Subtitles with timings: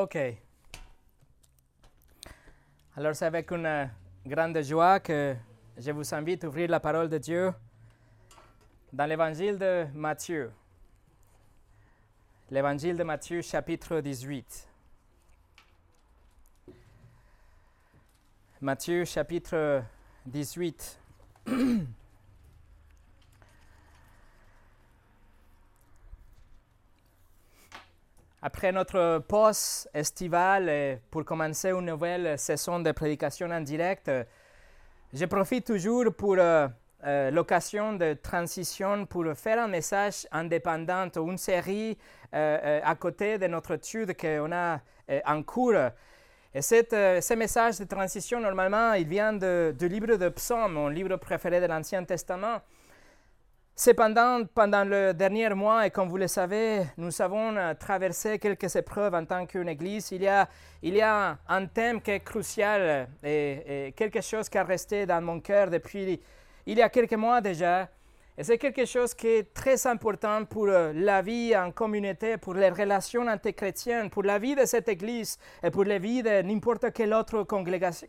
[0.00, 0.16] OK.
[2.96, 3.90] Alors c'est avec une
[4.24, 5.34] grande joie que
[5.76, 7.52] je vous invite à ouvrir la parole de Dieu
[8.92, 10.52] dans l'évangile de Matthieu.
[12.48, 14.68] L'évangile de Matthieu chapitre 18.
[18.60, 19.82] Matthieu chapitre
[20.26, 21.00] 18.
[28.40, 34.08] Après notre pause estivale et pour commencer une nouvelle saison de prédication en direct,
[35.12, 36.68] je profite toujours pour euh,
[37.04, 41.98] euh, l'occasion de transition pour faire un message indépendant ou une série
[42.32, 44.80] euh, à côté de notre étude qu'on a
[45.26, 45.74] en cours.
[46.54, 51.16] Et cette, ce message de transition, normalement, il vient du livre de Psaumes, mon livre
[51.16, 52.60] préféré de l'Ancien Testament.
[53.80, 58.74] Cependant, pendant le dernier mois, et comme vous le savez, nous avons euh, traversé quelques
[58.74, 60.10] épreuves en tant qu'une Église.
[60.10, 65.22] Il y a, un thème qui est crucial et, quelque chose qui a resté dans
[65.22, 66.20] mon cœur depuis
[66.66, 67.88] il y a quelques mois déjà.
[68.36, 72.54] Et c'est quelque chose qui est très important pour euh, la vie en communauté, pour
[72.54, 76.42] les relations entre chrétiens, pour la vie de cette Église et pour la vie de
[76.42, 78.08] n'importe quelle autre congrégation.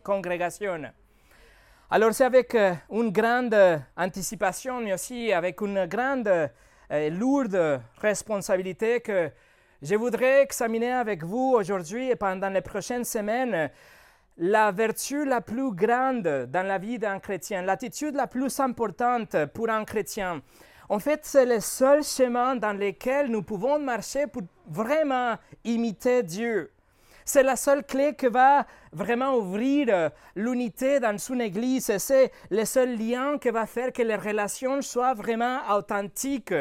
[1.91, 6.51] Alors c'est avec euh, une grande euh, anticipation, mais aussi avec une grande et
[6.91, 9.31] euh, lourde responsabilité que
[9.81, 13.71] je voudrais examiner avec vous aujourd'hui et pendant les prochaines semaines
[14.37, 19.69] la vertu la plus grande dans la vie d'un chrétien, l'attitude la plus importante pour
[19.71, 20.43] un chrétien.
[20.89, 26.71] En fait, c'est le seul chemin dans lequel nous pouvons marcher pour vraiment imiter Dieu.
[27.31, 31.95] C'est la seule clé qui va vraiment ouvrir euh, l'unité dans une église.
[31.99, 36.55] C'est le seul lien qui va faire que les relations soient vraiment authentiques.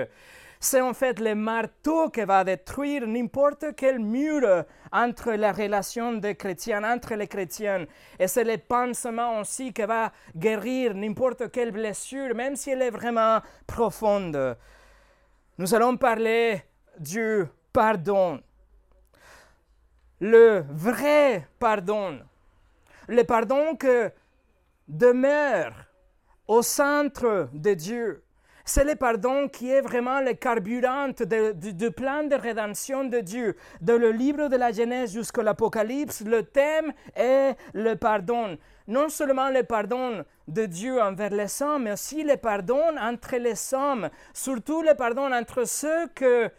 [0.60, 6.12] C'est en fait le marteau qui va détruire n'importe quel mur euh, entre les relations
[6.12, 7.86] des chrétiens, entre les chrétiens.
[8.18, 12.90] Et c'est le pansement aussi qui va guérir n'importe quelle blessure, même si elle est
[12.90, 14.58] vraiment profonde.
[15.56, 16.60] Nous allons parler
[16.98, 18.42] du pardon
[20.20, 22.18] le vrai pardon,
[23.08, 24.10] le pardon que
[24.88, 25.72] demeure
[26.46, 28.24] au centre de Dieu.
[28.64, 33.56] C'est le pardon qui est vraiment le carburant du plan de rédemption de Dieu.
[33.80, 38.58] Dans le livre de la Genèse jusqu'à l'Apocalypse, le thème est le pardon.
[38.86, 43.72] Non seulement le pardon de Dieu envers les hommes, mais aussi le pardon entre les
[43.72, 46.50] hommes, surtout le pardon entre ceux que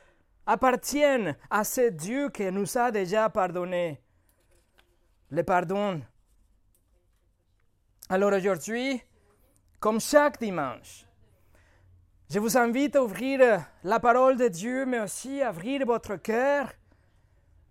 [0.49, 4.01] appartiennent à ce Dieu qui nous a déjà pardonné.
[5.29, 6.01] Le pardon.
[8.09, 8.99] Alors aujourd'hui,
[9.79, 11.05] comme chaque dimanche,
[12.31, 16.71] je vous invite à ouvrir la parole de Dieu, mais aussi à ouvrir votre cœur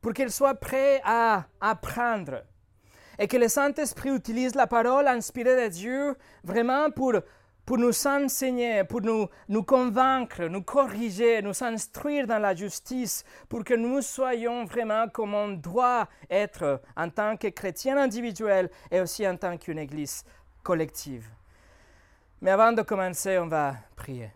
[0.00, 2.44] pour qu'il soit prêt à apprendre.
[3.18, 7.14] Et que le Saint-Esprit utilise la parole inspirée de Dieu vraiment pour
[7.68, 13.74] pour nous enseigner, pour nous, convaincre, nous corriger, nous instruire dans la justice, pour que
[13.74, 19.36] nous soyons vraiment comme on doit être en tant que chrétien individuel et aussi en
[19.36, 20.24] tant qu'une église
[20.62, 21.28] collective.
[22.40, 24.30] Mais avant de commencer, on va prier.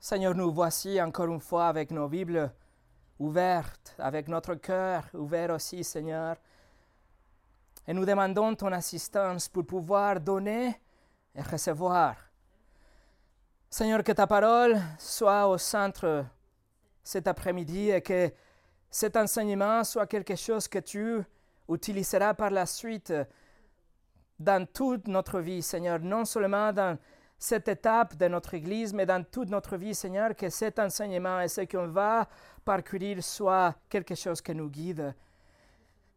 [0.00, 2.50] Seigneur, nous voici encore une fois avec nos Bibles
[3.18, 6.36] ouvertes, avec notre cœur ouvert aussi, Seigneur
[7.88, 10.78] et nous demandons ton assistance pour pouvoir donner
[11.34, 12.16] et recevoir.
[13.70, 16.26] Seigneur, que ta parole soit au centre
[17.02, 18.30] cet après-midi et que
[18.90, 21.22] cet enseignement soit quelque chose que tu
[21.66, 23.14] utiliseras par la suite
[24.38, 26.98] dans toute notre vie, Seigneur, non seulement dans
[27.38, 31.48] cette étape de notre Église, mais dans toute notre vie, Seigneur, que cet enseignement et
[31.48, 32.28] ce qu'on va
[32.66, 35.14] parcourir soit quelque chose qui nous guide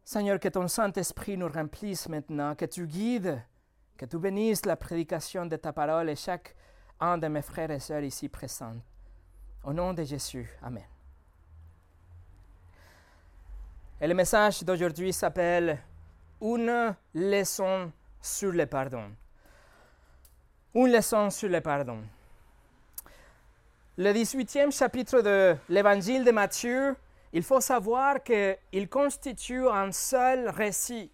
[0.04, 3.40] Seigneur, que ton Saint-Esprit nous remplisse maintenant, que tu guides,
[3.96, 6.56] que tu bénisses la prédication de ta parole et chaque
[6.98, 8.76] un de mes frères et sœurs ici présents.
[9.64, 10.84] Au nom de Jésus, Amen.
[14.00, 15.78] Et le message d'aujourd'hui s'appelle
[16.40, 19.12] Une leçon sur le pardon.
[20.74, 22.02] Une leçon sur le pardon.
[23.96, 26.96] Le 18e chapitre de l'évangile de Matthieu
[27.32, 31.10] il faut savoir qu'il constitue un seul récit.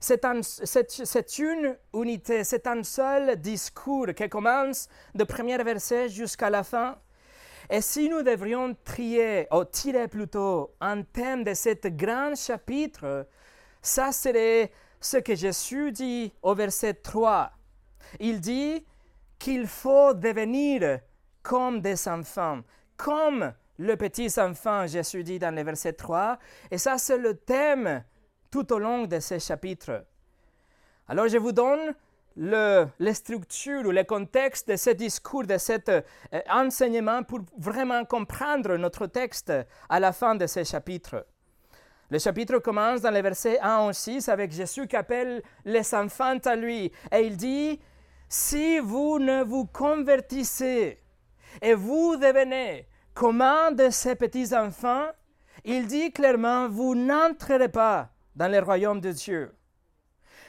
[0.00, 6.96] C'est une unité, c'est un seul discours qui commence du premier verset jusqu'à la fin.
[7.68, 13.28] Et si nous devrions trier, ou tirer plutôt, un thème de ce grand chapitre,
[13.82, 17.50] ça serait ce que Jésus dit au verset 3.
[18.18, 18.84] Il dit
[19.38, 21.00] qu'il faut devenir
[21.42, 22.60] comme des enfants,
[22.96, 26.38] comme le petit enfant, Jésus dit dans le verset 3.
[26.70, 28.04] Et ça, c'est le thème
[28.50, 30.04] tout au long de ce chapitre.
[31.08, 31.94] Alors, je vous donne
[32.36, 36.02] le, les structures ou le contexte de ce discours, de cet euh,
[36.50, 39.50] enseignement pour vraiment comprendre notre texte
[39.88, 41.26] à la fin de ce chapitre.
[42.10, 46.36] Le chapitre commence dans les versets 1 au 6 avec Jésus qui appelle les enfants
[46.44, 46.92] à lui.
[47.10, 47.80] Et il dit,
[48.28, 51.00] si vous ne vous convertissez
[51.62, 52.86] et vous devenez
[53.20, 55.04] comme un de ces petits enfants,
[55.66, 59.54] il dit clairement, vous n'entrerez pas dans le royaume de Dieu.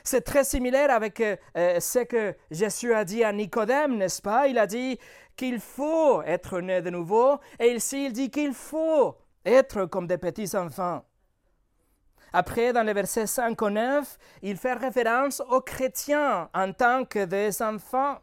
[0.06, 4.48] C'est très similaire avec euh, euh, ce que Jésus a dit à Nicodème, n'est-ce pas?
[4.48, 4.98] Il a dit
[5.36, 10.18] qu'il faut être né de nouveau, et ici il dit qu'il faut être comme des
[10.18, 11.04] petits enfants.
[12.32, 17.26] Après, dans les versets 5 au 9, il fait référence aux chrétiens en tant que
[17.26, 18.20] des enfants.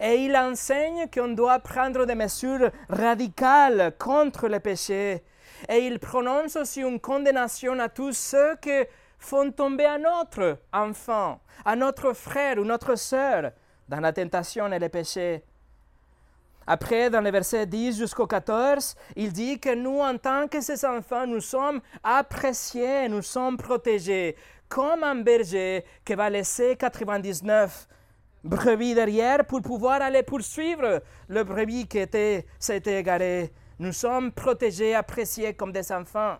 [0.00, 5.22] Et il enseigne qu'on doit prendre des mesures radicales contre le péché.
[5.68, 8.84] Et il prononce aussi une condamnation à tous ceux qui
[9.18, 13.52] font tomber à notre enfant, à notre frère ou notre sœur
[13.88, 15.42] dans la tentation et le péché.
[16.66, 20.84] Après, dans les versets 10 jusqu'au 14, il dit que nous, en tant que ses
[20.86, 24.34] enfants, nous sommes appréciés, nous sommes protégés,
[24.68, 27.86] comme un berger qui va laisser 99
[28.44, 33.50] brebis derrière pour pouvoir aller poursuivre le brebis qui était, s'était égaré.
[33.78, 36.36] Nous sommes protégés, appréciés comme des enfants.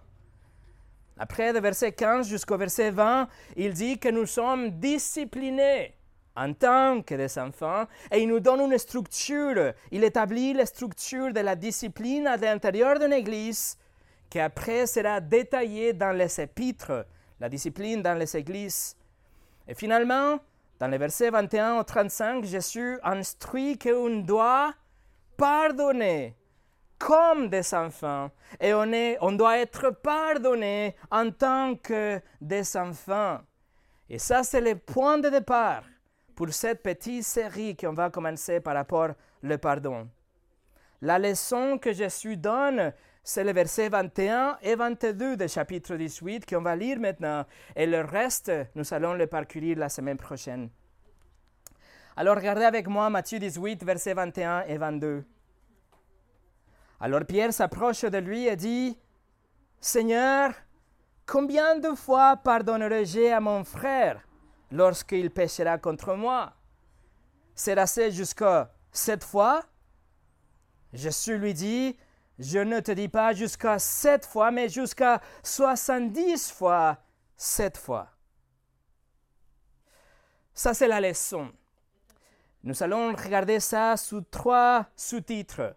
[1.19, 5.95] Après, de verset 15 jusqu'au verset 20, il dit que nous sommes disciplinés
[6.37, 9.73] en tant que des enfants et il nous donne une structure.
[9.91, 13.79] Il établit la structure de la discipline à l'intérieur d'une église
[14.29, 17.07] qui après sera détaillée dans les épîtres,
[17.39, 18.97] la discipline dans les églises.
[19.69, 20.41] Et finalement,
[20.79, 24.75] dans les versets 21 au 35, Jésus instruit qu'on doit
[25.37, 26.37] pardonner
[26.99, 28.31] comme des enfants
[28.61, 33.41] et on, est, on doit être pardonné en tant que des enfants.
[34.09, 35.85] Et ça, c'est le point de départ
[36.35, 39.11] pour cette petite série qu'on va commencer par rapport
[39.43, 40.09] au pardon.
[41.01, 42.93] La leçon que Jésus donne,
[43.27, 47.47] c'est le verset 21 et 22 du chapitre 18 qu'on va lire maintenant.
[47.75, 50.69] Et le reste, nous allons le parcourir la semaine prochaine.
[52.17, 55.25] Alors regardez avec moi Matthieu 18, versets 21 et 22.
[57.01, 58.99] Alors Pierre s'approche de lui et dit,
[59.81, 60.53] Seigneur,
[61.27, 64.21] combien de fois pardonnerai-je à mon frère
[64.71, 66.53] lorsqu'il péchera contre moi?
[67.55, 69.63] Sera-ce jusqu'à sept fois
[70.93, 71.97] Jésus lui dit,
[72.39, 76.99] je ne te dis pas jusqu'à sept fois, mais jusqu'à soixante-dix fois
[77.37, 78.09] sept fois.
[80.53, 81.53] Ça, c'est la leçon.
[82.63, 85.77] Nous allons regarder ça sous trois sous-titres.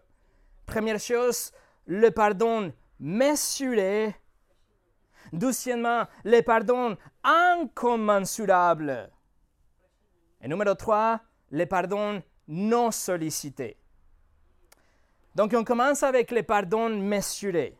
[0.66, 1.52] Première chose,
[1.86, 4.14] le pardon mesuré.
[5.32, 9.10] Deuxièmement, le pardon incommensurable.
[10.40, 11.20] Et numéro trois,
[11.50, 13.76] le pardon non sollicité.
[15.38, 17.78] Donc on commence avec le pardon mesuré.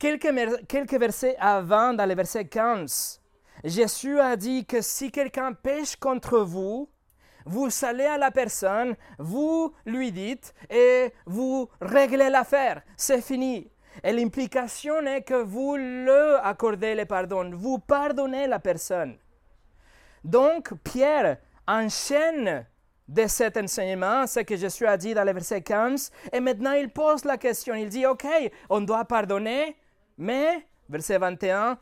[0.00, 3.22] Quelques, versets avant, dans le verset 15,
[3.62, 6.88] Jésus a dit que si quelqu'un pêche contre vous,
[7.46, 12.82] vous allez à la personne, vous lui dites et vous réglez l'affaire.
[12.96, 13.70] C'est fini.
[14.02, 19.18] Et l'implication est que vous le accordez le pardon, vous pardonnez la personne.
[20.24, 21.36] Donc, Pierre
[21.68, 22.66] enchaîne
[23.08, 26.90] de cet enseignement, ce que Jésus a dit dans le verset 15, et maintenant il
[26.90, 28.26] pose la question, il dit, OK,
[28.70, 29.76] on doit pardonner,
[30.16, 31.78] mais, verset 21,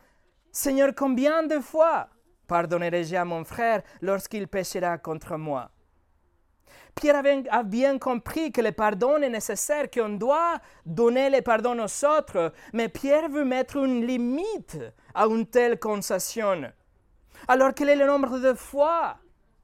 [0.53, 2.09] Seigneur, combien de fois
[2.49, 5.71] pardonnerai-je à mon frère lorsqu'il péchera contre moi?
[6.95, 12.05] Pierre a bien compris que le pardon est nécessaire, qu'on doit donner le pardon aux
[12.05, 14.79] autres, mais Pierre veut mettre une limite
[15.15, 16.63] à une telle concession.
[17.47, 19.17] Alors quel est le nombre de fois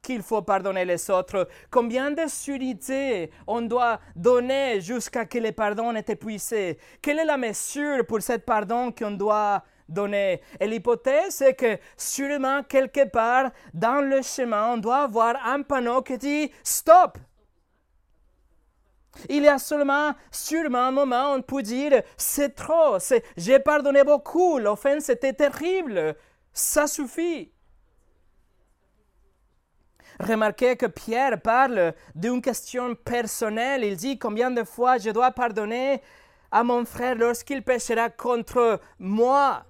[0.07, 5.51] qu'il faut pardonner les autres Combien de surités on doit donner jusqu'à ce que le
[5.51, 6.79] pardon est épuisé?
[7.03, 10.41] Quelle est la mesure pour ce pardon qu'on doit donné.
[10.59, 16.03] Et l'hypothèse est que sûrement quelque part dans le chemin, on doit avoir un panneau
[16.03, 17.19] qui dit Stop!
[19.29, 22.99] Il y a seulement, sûrement un moment où on peut dire C'est trop,
[23.37, 26.17] j'ai pardonné beaucoup, l'offense était terrible,
[26.53, 27.53] ça suffit.
[30.19, 33.85] Remarquez que Pierre parle d'une question personnelle.
[33.85, 36.01] Il dit combien de fois je dois pardonner
[36.51, 39.65] à mon frère lorsqu'il péchera contre moi?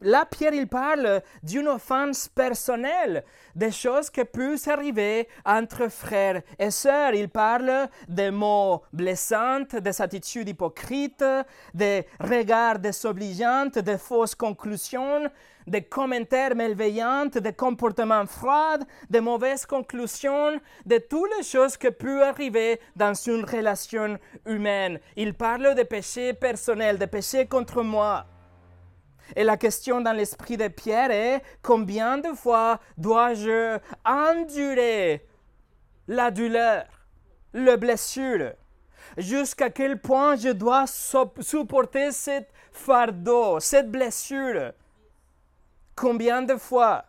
[0.00, 6.70] là, Pierre, il parle d'une offense personnelle, des choses qui peuvent arriver entre frères et
[6.70, 7.14] sœurs.
[7.14, 11.24] Il parle des mots blessants, des attitudes hypocrites,
[11.74, 15.28] des regards désobligeants, des fausses conclusions,
[15.68, 22.22] des commentaires malveillants, des comportements froids, des mauvaises conclusions, de toutes les choses qui peuvent
[22.22, 24.98] arriver dans une relation humaine.
[25.16, 28.24] Il parle des péchés personnels, des péchés contre moi.
[29.36, 35.26] Et la question dans l'esprit de Pierre est combien de fois dois-je endurer
[36.06, 36.84] la douleur,
[37.52, 38.52] la blessure?
[39.18, 44.72] Jusqu'à quel point je dois supporter cette fardeau, cette blessure?
[45.98, 47.04] Combien de fois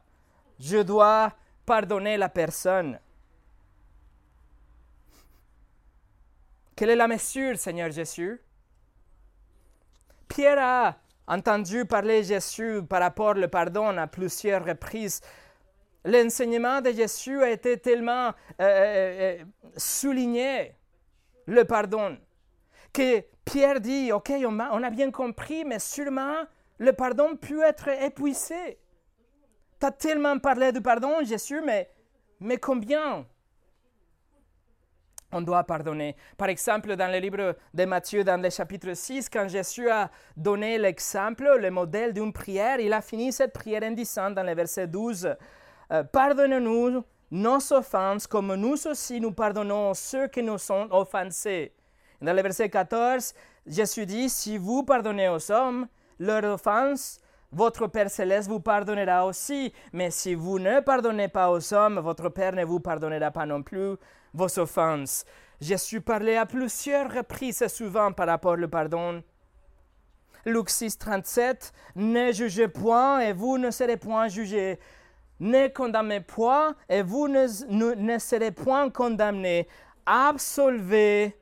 [0.59, 1.31] je dois
[1.63, 2.99] pardonner la personne?
[6.75, 8.41] Quelle est la mesure, Seigneur Jésus?
[10.27, 10.95] Pierre a
[11.27, 15.21] entendu parler Jésus par rapport au pardon à plusieurs reprises.
[16.03, 19.43] L'enseignement de Jésus a été tellement euh, euh, euh,
[19.77, 20.73] souligné,
[21.45, 22.17] le pardon,
[22.91, 26.37] que Pierre dit, OK, on a, on a bien compris, mais sûrement
[26.79, 28.79] le pardon peut être épuisé.
[29.79, 31.89] Tu as tellement parlé du pardon, Jésus, mais,
[32.39, 33.25] mais combien
[35.31, 36.15] on doit pardonner?
[36.37, 40.77] Par exemple, dans le livre de Matthieu, dans le chapitre 6, quand Jésus a donné
[40.77, 44.87] l'exemple, le modèle d'une prière, il a fini cette prière en disant dans le verset
[44.87, 45.35] 12,
[45.91, 51.73] euh, Pardonnez-nous nos offenses comme nous aussi nous pardonnons ceux qui nous sont offensés.
[52.21, 53.33] Dans le verset 14,
[53.67, 55.87] Jésus dit, Si vous pardonnez aux hommes,
[56.19, 57.19] leur offense,
[57.51, 59.73] votre Père céleste vous pardonnera aussi.
[59.91, 63.63] Mais si vous ne pardonnez pas aux hommes, votre Père ne vous pardonnera pas non
[63.63, 63.95] plus
[64.33, 65.25] vos offenses.
[65.59, 69.23] Jésus parlait à plusieurs reprises souvent par rapport au pardon.
[70.45, 74.79] Luc 6, 37, Ne jugez point et vous ne serez point jugés.
[75.39, 79.67] Ne condamnez point et vous ne serez point condamnés.
[80.05, 81.35] Absolvez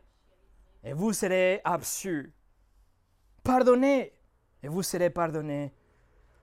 [0.83, 2.33] et vous serez absus.
[3.43, 4.16] Pardonnez
[4.63, 5.73] et vous serez pardonnés.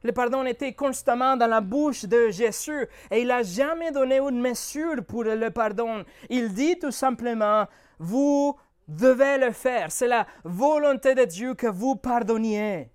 [0.02, 4.40] Le pardon était constamment dans la bouche de Jésus et il n'a jamais donné une
[4.40, 6.04] mesure pour le pardon.
[6.28, 7.66] Il dit tout simplement,
[7.99, 8.54] vous
[8.87, 9.90] devez le faire.
[9.90, 12.90] C'est la volonté de Dieu que vous pardonniez.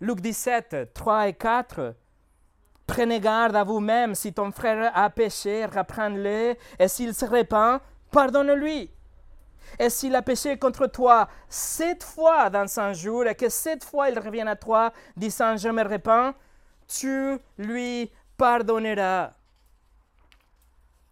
[0.00, 1.94] Luc 17, 3 et 4.
[2.86, 4.14] Prenez garde à vous-même.
[4.14, 6.56] Si ton frère a péché, reprends-le.
[6.78, 7.80] Et s'il se répand,
[8.10, 8.90] pardonne-lui.
[9.78, 14.10] Et s'il a péché contre toi sept fois dans un jour et que sept fois
[14.10, 16.34] il revient à toi disant je me répands,
[16.88, 19.32] tu lui pardonneras.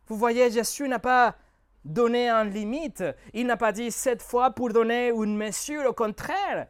[0.07, 1.37] Vous voyez, Jésus n'a pas
[1.85, 3.05] donné un limite.
[3.33, 5.87] Il n'a pas dit sept fois pour donner une mesure.
[5.87, 6.67] Au contraire,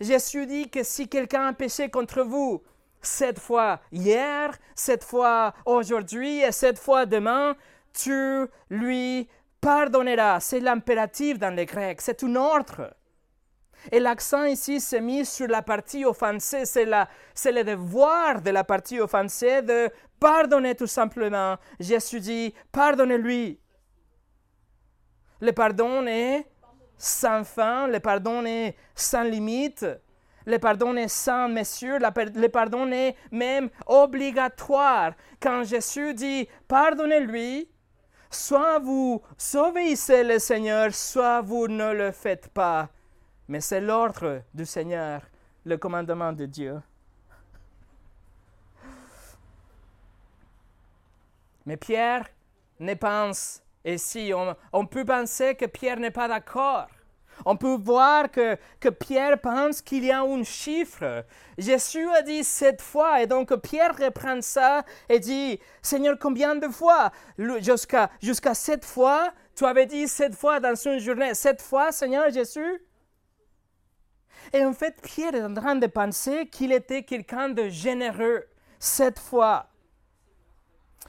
[0.00, 2.62] Jésus dit que si quelqu'un a péché contre vous,
[3.00, 7.56] sept fois hier, sept fois aujourd'hui et sept fois demain,
[7.92, 9.28] tu lui
[9.60, 10.40] pardonnera.
[10.40, 12.94] C'est l'impératif dans le grec, c'est un ordre.
[13.92, 19.00] Et l'accent ici s'est mis sur la partie offensée, c'est, le devoir de la partie
[19.00, 19.88] offensée de
[20.18, 21.56] pardonner tout simplement.
[21.78, 23.60] Jésus dit, pardonnez-lui.
[25.40, 26.44] Le pardon est
[26.96, 29.86] sans fin, le pardon est sans limite,
[30.44, 35.12] le pardon est sans mesure, le pardon est même obligatoire.
[35.40, 37.68] Quand Jésus dit, pardonnez-lui,
[38.30, 39.22] Soit vous
[39.54, 42.88] obéissez le Seigneur, soit vous ne le faites pas.
[43.48, 45.22] Mais c'est l'ordre du Seigneur,
[45.64, 46.80] le commandement de Dieu.
[51.64, 52.28] Mais Pierre
[52.80, 56.88] ne pense, et si on, on peut penser que Pierre n'est pas d'accord,
[57.44, 61.24] on peut voir que, que Pierre pense qu'il y a un chiffre.
[61.56, 66.68] Jésus a dit sept fois, et donc Pierre reprend ça et dit, Seigneur, combien de
[66.68, 67.10] fois?
[68.20, 71.34] Jusqu'à sept fois Tu avais dit sept fois dans une journée.
[71.34, 72.82] Sept fois, Seigneur Jésus?
[74.52, 78.44] Et en fait, Pierre est en train de penser qu'il était quelqu'un de généreux.
[78.78, 79.66] Sept fois.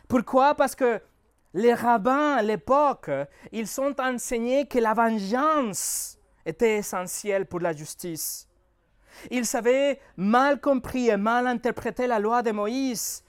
[0.08, 0.56] Pourquoi?
[0.56, 1.00] Parce que
[1.54, 3.10] les rabbins à l'époque,
[3.52, 6.19] ils sont enseignés que la vengeance
[6.50, 8.48] était essentiel pour la justice.
[9.32, 13.24] Ils avaient mal compris et mal interprété la loi de Moïse.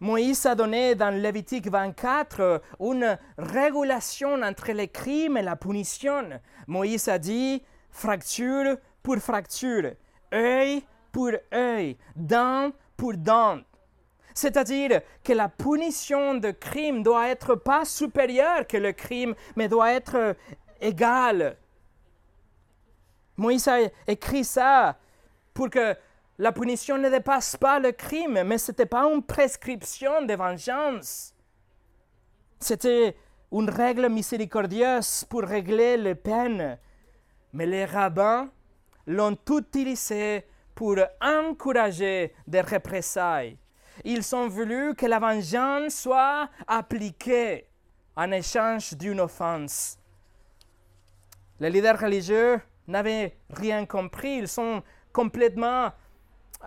[0.00, 6.28] Moïse a donné dans Lévitique 24 une régulation entre les crimes et la punition.
[6.66, 9.92] Moïse a dit fracture pour fracture,
[10.34, 10.82] œil
[11.12, 13.60] pour œil, dent pour dent.
[14.34, 19.92] C'est-à-dire que la punition de crime doit être pas supérieure que le crime, mais doit
[19.92, 20.34] être
[20.80, 21.56] égale.
[23.36, 24.96] Moïse a écrit ça
[25.54, 25.96] pour que
[26.38, 31.34] la punition ne dépasse pas le crime, mais ce n'était pas une prescription de vengeance.
[32.58, 33.16] C'était
[33.52, 36.78] une règle miséricordieuse pour régler les peines.
[37.52, 38.48] Mais les rabbins
[39.06, 43.58] l'ont utilisé pour encourager des représailles.
[44.04, 47.66] Ils ont voulu que la vengeance soit appliquée
[48.16, 49.98] en échange d'une offense.
[51.60, 54.38] Les leaders religieux n'avaient rien compris.
[54.38, 55.92] Ils sont complètement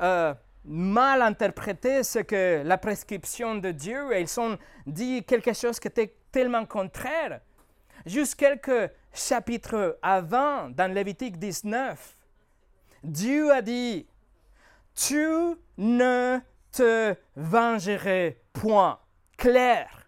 [0.01, 0.33] euh,
[0.65, 5.87] mal interprété ce que la prescription de Dieu et ils ont dit quelque chose qui
[5.87, 7.41] était tellement contraire.
[8.05, 12.17] Juste quelques chapitres avant, dans Lévitique 19,
[13.03, 14.05] Dieu a dit,
[14.95, 16.39] tu ne
[16.71, 18.99] te vengerai point.
[19.37, 20.04] Clair.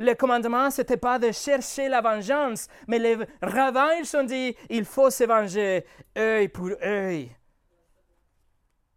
[0.00, 4.86] Le commandement, ce n'était pas de chercher la vengeance, mais les ils ont dit, il
[4.86, 5.84] faut se venger
[6.16, 7.30] œil pour œil.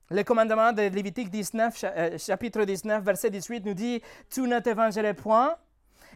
[0.09, 4.69] Le commandement de Lévitique 19, euh, chapitre 19, verset 18 nous dit, Tu ne te
[4.69, 5.57] vengeras point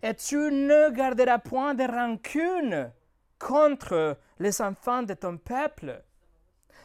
[0.01, 2.89] et tu ne garderas point de rancune
[3.39, 6.01] contre les enfants de ton peuple.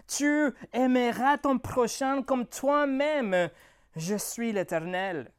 [0.09, 3.49] Tu aimeras ton prochain comme toi-même.
[3.95, 5.31] Je suis l'Éternel.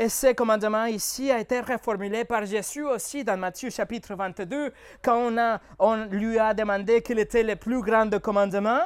[0.00, 5.18] Et ce commandement ici a été reformulé par Jésus aussi dans Matthieu chapitre 22, quand
[5.18, 8.80] on, a, on lui a demandé quel était le plus grand commandement.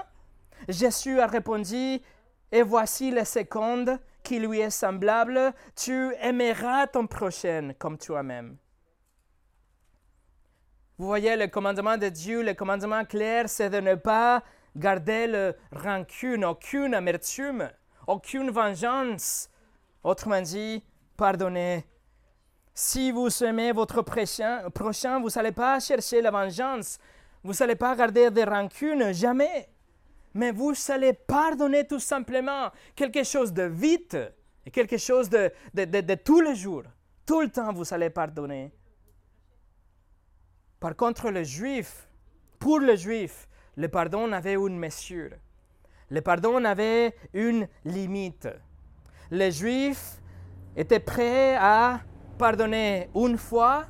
[0.68, 2.00] Jésus a répondu,
[2.50, 8.56] et voici la seconde qui lui est semblable, tu aimeras ton prochain comme toi-même.
[10.99, 14.42] Vous voyez, le commandement de Dieu, le commandement clair, c'est de ne pas
[14.75, 17.71] garder le rancune, aucune amertume,
[18.09, 19.49] aucune vengeance.
[20.02, 20.83] Autrement dit,
[21.16, 21.85] pardonnez.
[22.73, 24.68] Si vous aimez votre prochain,
[25.21, 26.99] vous n'allez pas chercher la vengeance,
[27.42, 29.68] vous n'allez pas garder des rancunes, jamais
[30.35, 34.17] mais vous allez pardonner tout simplement quelque chose de vite
[34.67, 36.82] et quelque chose de, de, tous les jours.
[37.25, 38.73] Tout le temps, vous allez pardonner.
[40.80, 42.08] Par contre, le juif,
[42.58, 45.30] pour le juif, le pardon avait une mesure.
[46.10, 48.49] Le pardon avait une limite.
[49.30, 50.21] Les juifs
[50.76, 52.00] étaient prêts à
[52.39, 53.87] pardonner une fois,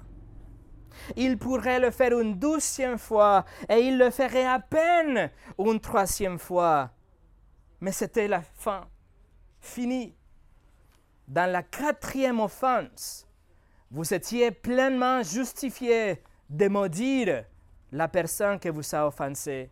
[1.16, 6.38] il pourrait le faire une douzième fois et il le ferait à peine une troisième
[6.38, 6.90] fois.
[7.80, 8.86] Mais c'était la fin.
[9.60, 10.14] Fini.
[11.26, 13.26] Dans la quatrième offense,
[13.90, 17.44] vous étiez pleinement justifié de maudire
[17.92, 19.70] la personne que vous a offensé.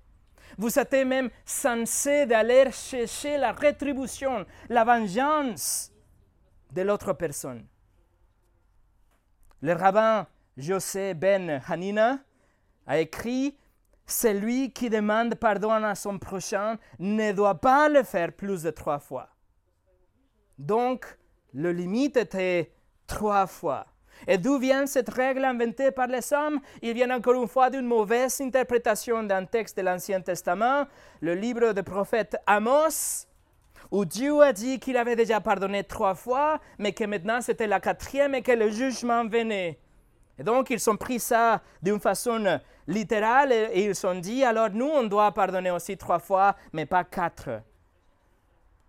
[0.56, 5.91] Vous étiez même censé d'aller chercher la rétribution, la vengeance
[6.72, 7.66] de l'autre personne.
[9.60, 12.18] Le rabbin José ben Hanina
[12.86, 13.56] a écrit
[14.06, 18.98] Celui qui demande pardon à son prochain ne doit pas le faire plus de trois
[18.98, 19.28] fois.
[20.58, 21.18] Donc,
[21.54, 22.72] le limite était
[23.06, 23.86] trois fois.
[24.26, 27.86] Et d'où vient cette règle inventée par les hommes Il vient encore une fois d'une
[27.86, 30.86] mauvaise interprétation d'un texte de l'Ancien Testament,
[31.20, 33.26] le livre du prophète Amos,
[33.92, 37.78] où Dieu a dit qu'il avait déjà pardonné trois fois, mais que maintenant c'était la
[37.78, 39.78] quatrième et que le jugement venait.
[40.38, 44.88] Et donc, ils ont pris ça d'une façon littérale et, ils ont dit, alors nous,
[44.88, 47.60] on doit pardonner aussi trois fois, mais pas quatre.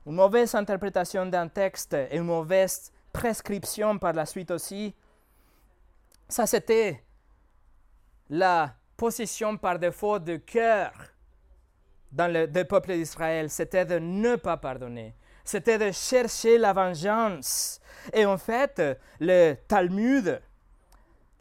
[0.05, 4.95] Une mauvaise interprétation d'un texte et une mauvaise prescription par la suite aussi.
[6.29, 7.03] Ça, c'était
[8.29, 10.93] la position par défaut de cœur
[12.13, 13.49] dans le, peuple d'Israël.
[13.49, 15.15] C'était de ne pas pardonner.
[15.43, 17.81] C'était de chercher la vengeance.
[18.13, 18.81] Et en fait,
[19.19, 20.41] le Talmud,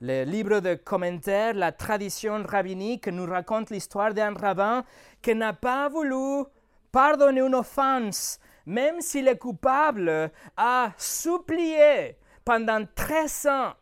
[0.01, 4.85] le livre de commentaires, la tradition rabbinique nous raconte l'histoire d'un rabbin
[5.21, 6.45] qui n'a pas voulu
[6.91, 13.73] pardonner une offense, même s'il est coupable, a supplié pendant 13 ans.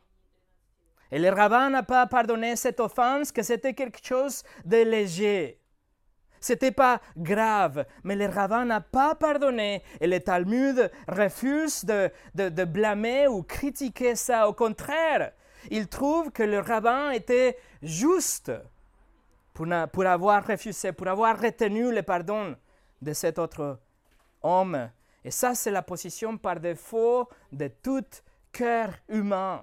[1.11, 5.60] Et le rabbin n'a pas pardonné cette offense, que c'était quelque chose de léger.
[6.41, 12.65] C'était pas grave, mais le rabbin n'a pas pardonné et le Talmud refuse de, de
[12.65, 14.49] blâmer ou critiquer ça.
[14.49, 15.33] Au contraire,
[15.71, 18.53] il trouve que le rabbin était juste
[19.53, 22.57] pour, pour avoir refusé, pour avoir retenu le pardon
[23.03, 23.79] de cet autre
[24.43, 24.91] homme.
[25.25, 28.05] Et ça, c'est la position par défaut de tout
[28.53, 29.63] cœur humain.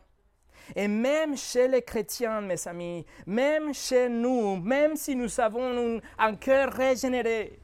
[0.76, 6.36] Et même chez les chrétiens, mes amis, même chez nous, même si nous avons un,
[6.36, 7.60] cœur régénéré,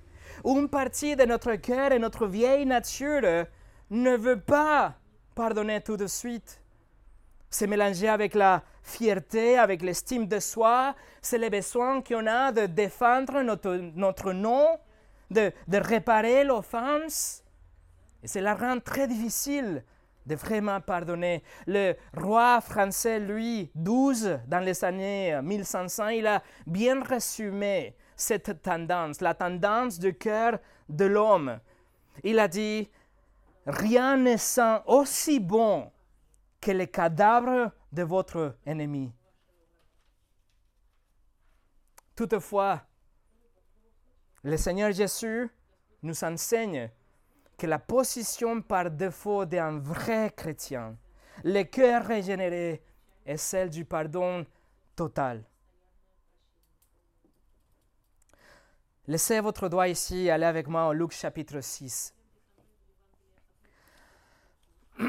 [0.45, 3.45] une partie de notre cœur et notre vieille nature
[3.89, 4.95] ne veut pas
[5.35, 6.63] pardonner tout de suite
[7.53, 12.65] c'est mélangé avec la fierté, avec l'estime de soi, c'est le besoin qu'on a de
[12.65, 14.79] défendre notre, notre nom,
[15.29, 17.43] de, de réparer l'offense.
[18.23, 19.83] Et cela rend très difficile
[20.25, 21.43] de vraiment pardonner.
[21.67, 29.21] Le roi français Louis XII, dans les années 1500, il a bien résumé cette tendance,
[29.21, 30.59] la tendance du cœur
[30.89, 31.59] de l'homme.
[32.23, 32.89] Il a dit,
[33.65, 35.91] rien ne sent aussi bon
[36.61, 39.11] que le cadavre de votre ennemi.
[42.15, 42.81] Toutefois,
[44.43, 45.49] le Seigneur Jésus
[46.03, 46.91] nous enseigne
[47.57, 50.97] que la position par défaut d'un vrai chrétien,
[51.43, 52.81] le cœur régénéré,
[53.25, 54.45] est celle du pardon
[54.95, 55.43] total.
[59.07, 62.13] Laissez votre doigt ici, allez avec moi au Luc chapitre 6.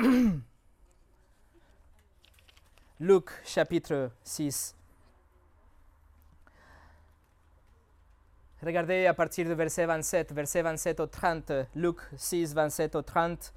[3.01, 4.75] Luc chapitre 6.
[8.65, 13.53] Regardez à partir du verset 27, verset 27 au 30, Luc 6, 27 au 30.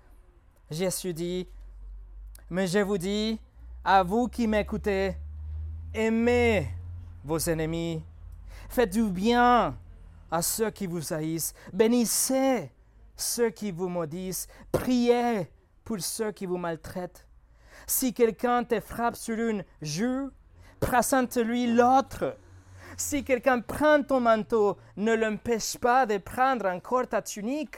[0.69, 1.47] Jésus dit,
[2.49, 3.39] Mais je vous dis,
[3.85, 5.15] à vous qui m'écoutez,
[5.93, 6.67] aimez
[7.23, 8.03] vos ennemis,
[8.67, 9.77] faites du bien
[10.29, 11.53] à ceux qui vous haïssent.
[11.71, 12.69] Bénissez
[13.15, 14.49] ceux qui vous maudissent.
[14.73, 15.49] Priez
[15.85, 17.25] pour ceux qui vous maltraitent.
[17.85, 20.31] Si quelqu'un te frappe sur une joue,
[20.81, 22.35] présente-lui l'autre.
[22.97, 27.77] Si quelqu'un prend ton manteau, ne l'empêche pas de prendre encore ta tunique.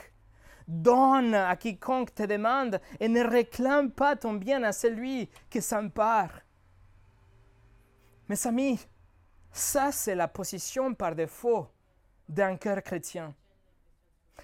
[0.66, 6.30] Donne à quiconque te demande et ne réclame pas ton bien à celui qui s'empare.
[8.28, 8.80] Mes amis,
[9.52, 11.66] ça c'est la position par défaut
[12.28, 13.34] d'un cœur chrétien.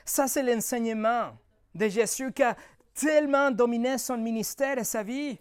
[0.05, 1.39] Ça, c'est l'enseignement
[1.75, 2.57] de Jésus qui a
[2.95, 5.39] tellement dominé son ministère et sa vie.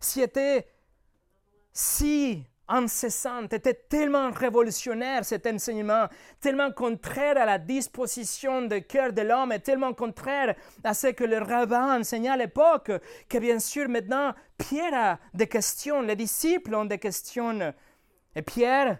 [0.00, 0.66] C'était
[1.72, 6.06] si incessant, était tellement révolutionnaire cet enseignement,
[6.40, 11.24] tellement contraire à la disposition du cœur de l'homme et tellement contraire à ce que
[11.24, 12.90] le rabbin enseignait à l'époque,
[13.28, 17.74] que bien sûr maintenant Pierre a des questions, les disciples ont des questions.
[18.34, 18.98] Et Pierre,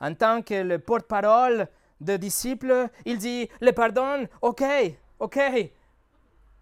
[0.00, 1.68] en tant que le porte-parole
[2.00, 4.62] des disciples, il dit, le pardon, ok,
[5.18, 5.38] ok,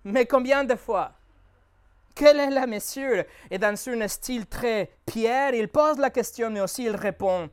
[0.04, 1.12] mais combien de fois?
[2.14, 6.60] Quelle est la mesure Et dans un style très Pierre, il pose la question, mais
[6.60, 7.50] aussi il répond.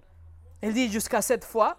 [0.62, 1.78] Il dit jusqu'à cette fois.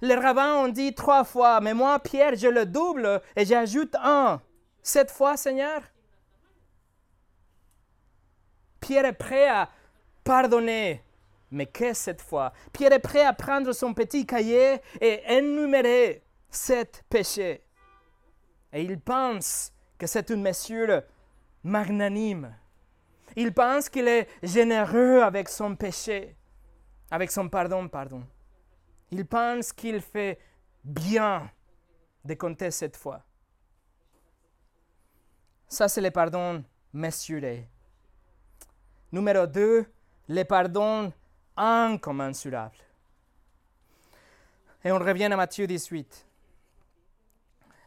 [0.00, 4.40] Les rabbins ont dit trois fois, mais moi, Pierre, je le double et j'ajoute un.
[4.82, 5.82] Cette fois, Seigneur?
[8.80, 9.68] Pierre est prêt à
[10.24, 11.04] pardonner
[11.50, 12.52] mais qu'est-ce cette fois?
[12.72, 17.64] Pierre est prêt à prendre son petit cahier et énumérer sept péchés.
[18.72, 21.02] Et il pense que c'est une mesure
[21.62, 22.56] magnanime.
[23.36, 26.34] Il pense qu'il est généreux avec son péché,
[27.10, 28.26] avec son pardon, pardon.
[29.10, 30.40] Il pense qu'il fait
[30.82, 31.50] bien
[32.24, 33.22] de compter cette fois.
[35.68, 37.68] Ça, c'est le pardon mesuré.
[39.12, 39.84] Numéro 2,
[40.28, 41.12] le pardon
[41.56, 42.78] incommensurable.
[44.82, 46.26] Et on revient à Matthieu 18.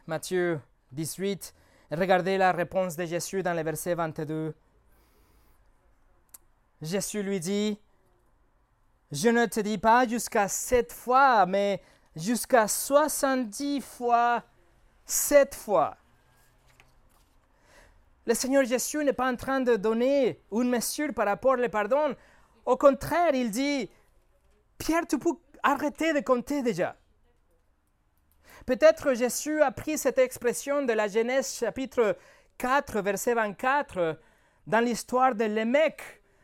[0.06, 0.60] Matthieu
[0.92, 1.54] 18,
[1.90, 4.54] regardez la réponse de Jésus dans le verset 22.
[6.82, 7.78] Jésus lui dit,
[9.10, 11.80] je ne te dis pas jusqu'à sept fois, mais
[12.16, 14.42] jusqu'à soixante-dix fois
[15.04, 15.96] sept fois.
[18.26, 22.16] Le Seigneur Jésus n'est pas en train de donner une mesure par rapport au pardon.
[22.64, 23.90] Au contraire, il dit,
[24.78, 26.96] Pierre, tu peux arrêter de compter déjà.
[28.66, 32.16] Peut-être Jésus a pris cette expression de la Genèse chapitre
[32.56, 34.18] 4, verset 24,
[34.66, 36.00] dans l'histoire de Lémec.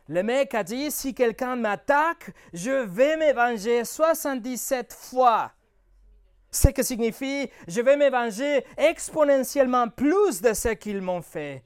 [0.07, 5.53] Lémec a dit, si quelqu'un m'attaque, je vais me venger 77 fois.
[6.51, 11.65] Ce qui signifie, je vais me venger exponentiellement plus de ce qu'ils m'ont fait.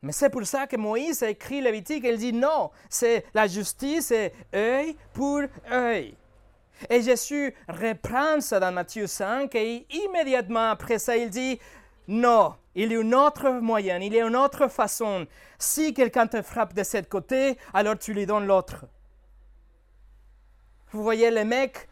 [0.00, 4.06] Mais c'est pour ça que Moïse a écrit Lévitique, il dit non, c'est la justice,
[4.06, 6.16] c'est œil pour œil.
[6.90, 11.58] Et Jésus reprend ça dans Matthieu 5 et immédiatement après ça, il dit
[12.08, 15.26] non, il y a une autre moyen, il y a une autre façon.
[15.58, 18.86] Si quelqu'un te frappe de ce côté, alors tu lui donnes l'autre.
[20.90, 21.88] Vous voyez, les mecs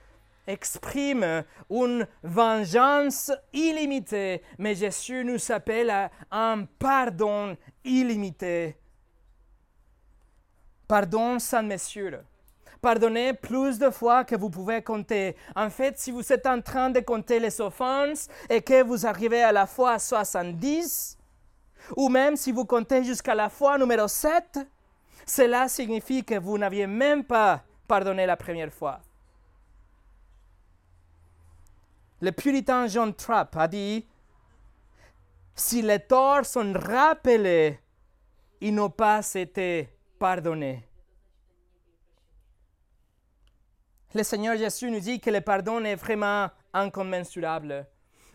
[0.47, 8.77] exprime une vengeance illimitée, mais Jésus nous appelle à un pardon illimité.
[10.89, 12.21] Pardon sans mesure.
[12.81, 15.37] Pardonnez plus de fois que vous pouvez compter.
[15.55, 19.43] En fait, si vous êtes en train de compter les offenses et que vous arrivez
[19.43, 21.19] à la fois à 70,
[21.97, 24.61] ou même si vous comptez jusqu'à la fois numéro 7,
[25.27, 29.01] cela signifie que vous n'aviez même pas pardonné la première fois.
[32.21, 34.07] le puritain John Trapp a dit,
[35.55, 37.79] si les torts sont rappelés,
[38.61, 39.89] ils n'ont pas été
[40.19, 40.85] pardonnés.
[44.13, 47.87] Le Seigneur Jésus nous dit que le pardon est vraiment incommensurable.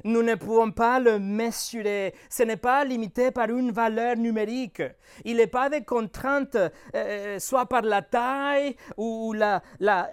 [0.06, 2.14] Nous ne pouvons pas le mesurer.
[2.30, 4.82] Ce n'est pas limité par une valeur numérique.
[5.26, 6.58] Il n'est pas de contrainte,
[6.96, 9.62] euh, soit par la taille ou la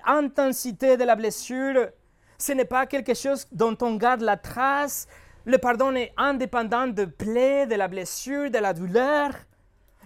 [0.04, 1.90] intensité de la blessure.
[2.38, 5.06] Ce n'est pas quelque chose dont on garde la trace.
[5.44, 9.30] Le pardon est indépendant de plaie, de la blessure, de la douleur.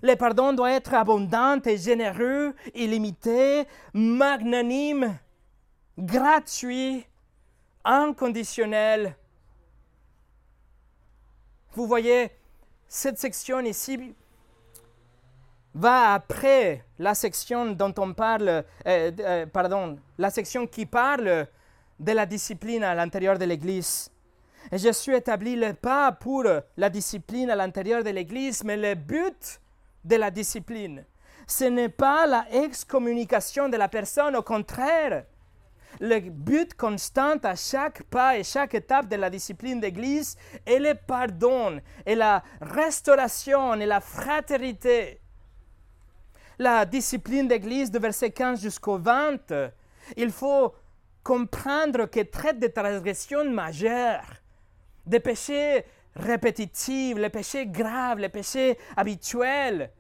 [0.03, 3.64] Le pardon doit être abondant et généreux, illimité,
[3.95, 5.16] magnanime,
[5.98, 7.06] gratuit,
[7.85, 9.16] inconditionnel.
[11.72, 12.30] Vous voyez,
[12.88, 14.14] cette section ici
[15.74, 21.46] va après la section dont on parle, euh, euh, pardon, la section qui parle
[21.98, 24.11] de la discipline à l'intérieur de l'Église.
[24.72, 26.44] Et je suis établi le pas pour
[26.76, 29.61] la discipline à l'intérieur de l'Église, mais le but
[30.04, 31.04] de la discipline,
[31.46, 35.24] ce n'est pas la excommunication de la personne, au contraire,
[36.00, 40.94] le but constant à chaque pas et chaque étape de la discipline d'Église est le
[40.94, 45.20] pardon et la restauration et la fraternité.
[46.59, 49.52] La discipline d'Église de verset 15 jusqu'au 20,
[50.16, 50.74] il faut
[51.22, 54.26] comprendre qu'elle traite des transgressions majeures,
[55.04, 59.90] des péchés répétitifs, les péchés graves, les péchés habituels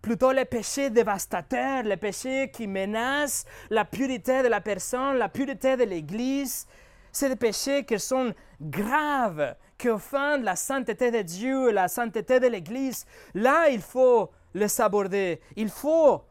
[0.00, 5.76] plutôt les péchés dévastateurs, les péchés qui menacent la pureté de la personne, la pureté
[5.76, 6.66] de l'Église.
[7.12, 12.46] C'est des péchés qui sont graves, qui offendent la sainteté de Dieu, la sainteté de
[12.46, 13.06] l'Église.
[13.34, 15.40] Là, il faut les aborder.
[15.56, 16.24] Il faut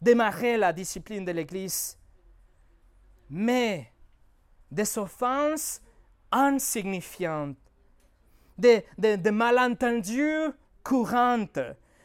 [0.00, 1.98] démarrer la discipline de l'Église.
[3.30, 3.90] Mais
[4.70, 5.80] des offenses
[6.30, 7.56] insignifiantes,
[8.58, 11.60] des, des, des malentendus courantes,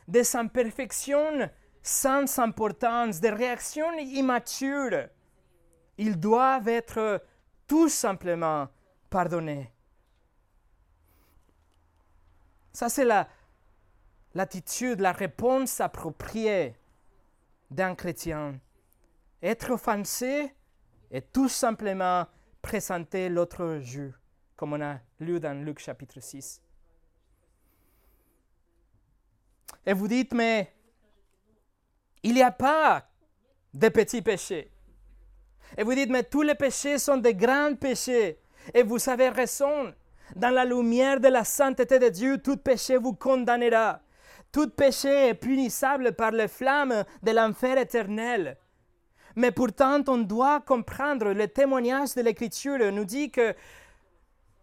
[0.10, 1.50] des imperfections
[1.84, 5.08] sans importance, des réactions immatures.
[5.98, 7.24] Ils doivent être
[7.68, 8.68] tout simplement
[9.10, 9.72] pardonnés.
[12.74, 13.28] Ça, c'est la,
[14.34, 16.76] l'attitude, la réponse appropriée
[17.70, 18.60] d'un chrétien.
[19.42, 20.54] Être offensé
[21.12, 22.26] et tout simplement
[22.62, 24.14] présenter l'autre jus,
[24.56, 26.62] comme on a lu dans Luc chapitre 6.
[29.86, 30.74] Et vous dites, mais
[32.24, 33.08] il n'y a pas
[33.74, 34.72] de petits péchés.
[35.78, 38.40] Et vous dites, mais tous les péchés sont des grands péchés.
[38.74, 39.94] Et vous avez raison.
[40.36, 44.00] Dans la lumière de la sainteté de Dieu, tout péché vous condamnera.
[44.52, 48.58] Tout péché est punissable par les flammes de l'enfer éternel.
[49.36, 53.56] Mais pourtant, on doit comprendre, le témoignage de l'Écriture nous dit que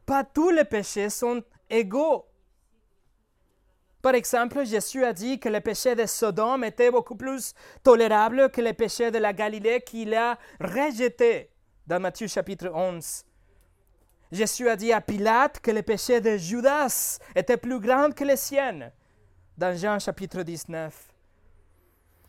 [0.04, 2.26] pas tous les péchés sont égaux.
[4.06, 8.60] Par exemple, Jésus a dit que le péché de Sodome était beaucoup plus tolérable que
[8.60, 11.50] le péché de la Galilée qu'il a rejeté
[11.88, 13.24] dans Matthieu chapitre 11.
[14.30, 18.36] Jésus a dit à Pilate que le péché de Judas était plus grand que le
[18.36, 18.92] sien
[19.58, 20.94] dans Jean chapitre 19.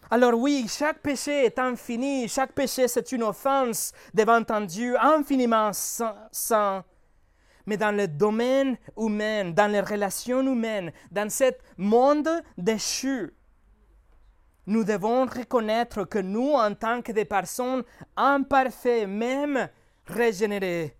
[0.09, 5.69] Alors oui, chaque péché est infini, chaque péché c'est une offense devant un Dieu infiniment
[5.73, 6.83] saint
[7.67, 13.33] mais dans le domaine humain, dans les relations humaines, dans ce monde déchu.
[14.65, 17.83] Nous devons reconnaître que nous, en tant que des personnes
[18.15, 19.69] imparfaites, même
[20.05, 20.97] régénérées,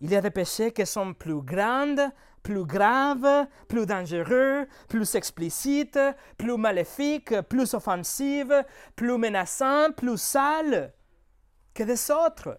[0.00, 2.10] il y a des péchés qui sont plus grands,
[2.42, 5.98] plus graves, plus dangereux, plus explicites,
[6.36, 8.52] plus maléfiques, plus offensifs,
[8.96, 10.92] plus menaçants, plus sales
[11.72, 12.58] que des autres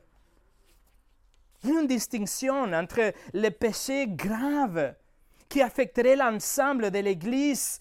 [1.63, 4.95] une distinction entre les péchés graves
[5.49, 7.80] qui affecteraient l'ensemble de l'Église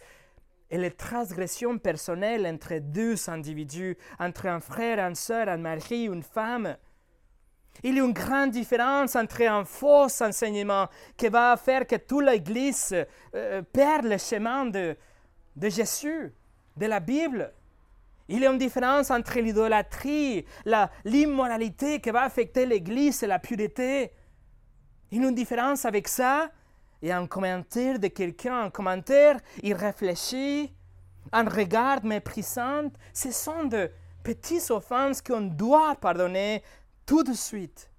[0.71, 6.23] et les transgressions personnelles entre deux individus, entre un frère, une sœur, un mari, une
[6.23, 6.77] femme.
[7.83, 12.25] Il y a une grande différence entre un faux enseignement qui va faire que toute
[12.25, 12.95] l'Église
[13.35, 14.97] euh, perd le chemin de,
[15.57, 16.33] de Jésus,
[16.77, 17.53] de la Bible.
[18.35, 20.47] Il y a une différence entre l'idolâtrie,
[21.05, 24.11] l'immoralité qui va affecter l'Église et la pureté.
[25.11, 26.51] Il y a une différence avec ça
[27.03, 30.73] et un commentaire de quelqu'un, un commentaire, il réfléchit,
[31.31, 32.91] un regard méprisant.
[33.13, 33.91] Ce sont de
[34.25, 36.63] petites offenses qu'on doit pardonner
[37.05, 37.91] tout de suite.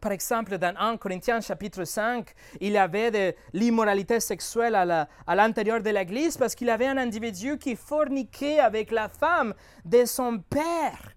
[0.00, 5.82] Par exemple, dans 1 Corinthiens chapitre 5, il y avait de l'immoralité sexuelle à l'intérieur
[5.82, 10.38] de l'Église parce qu'il y avait un individu qui forniquait avec la femme de son
[10.38, 11.14] père.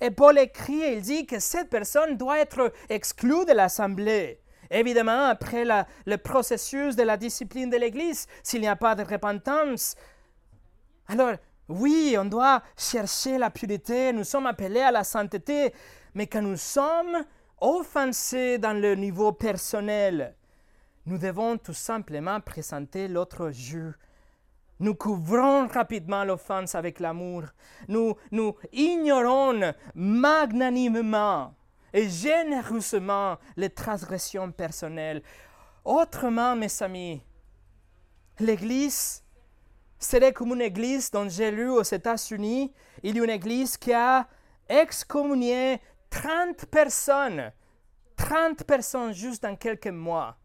[0.00, 4.40] Et Paul écrit il dit que cette personne doit être exclue de l'assemblée.
[4.70, 9.94] Évidemment, après le processus de la discipline de l'Église, s'il n'y a pas de repentance,
[11.06, 11.34] alors
[11.68, 15.72] oui, on doit chercher la pureté, nous sommes appelés à la sainteté,
[16.14, 17.24] mais quand nous sommes
[17.64, 20.36] offensés dans le niveau personnel,
[21.06, 23.92] nous devons tout simplement présenter l'autre jus.
[24.80, 27.44] Nous couvrons rapidement l'offense avec l'amour.
[27.88, 31.54] Nous, nous ignorons magnanimement
[31.92, 35.22] et généreusement les transgressions personnelles.
[35.84, 37.22] Autrement, mes amis,
[38.40, 39.22] l'Église
[39.98, 42.74] serait comme une église dont j'ai lu aux États-Unis.
[43.02, 44.26] Il y a une église qui a
[44.68, 45.80] excommunié
[46.14, 47.52] 30 personnes.
[48.16, 50.36] 30 personnes juste dans quelques mois.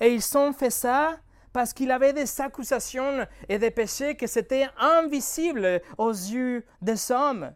[0.00, 1.18] Et ils ont fait ça
[1.52, 7.52] parce qu'il avait des accusations et des péchés qui étaient invisibles aux yeux des hommes.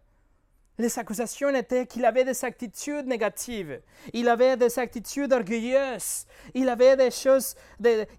[0.78, 3.80] Les accusations étaient qu'il avait des attitudes négatives,
[4.12, 7.54] il avait des attitudes orgueilleuses, il avait des choses,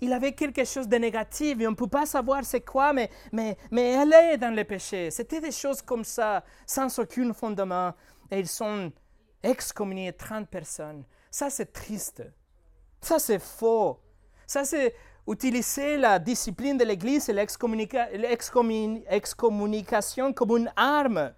[0.02, 3.12] il avait quelque chose de négatif et on ne peut pas savoir c'est quoi, mais,
[3.32, 5.12] mais, mais elle est dans le péché.
[5.12, 7.94] C'était des choses comme ça, sans aucun fondement.
[8.32, 8.92] Et ils sont
[9.44, 11.04] excommuniés 30 personnes.
[11.32, 12.24] Ça, c'est triste.
[13.02, 14.00] Ça, c'est faux.
[14.46, 14.96] Ça, c'est
[15.28, 21.34] utiliser la discipline de l'Église et l'excommunication comme une arme.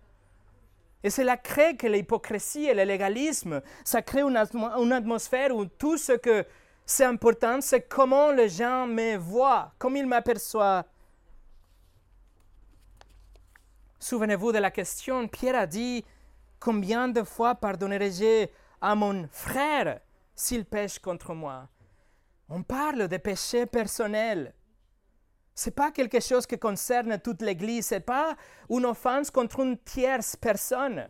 [1.04, 6.12] Et cela crée que l'hypocrisie et le légalisme, ça crée une, atmosphère où tout ce
[6.14, 6.46] que
[6.86, 10.84] c'est important, c'est comment les gens me voient, comment ils m'aperçoivent.
[14.00, 16.04] Souvenez-vous de la question, Pierre a dit,
[16.60, 18.48] combien de fois pardonnerai-je
[18.82, 20.00] à mon frère
[20.36, 21.67] s'il pêche contre moi?
[22.50, 24.54] On parle de péché personnel.
[25.56, 28.36] Ce n'est pas quelque chose qui concerne toute l'Église, ce n'est pas
[28.69, 31.10] une offense contre une tierce personne.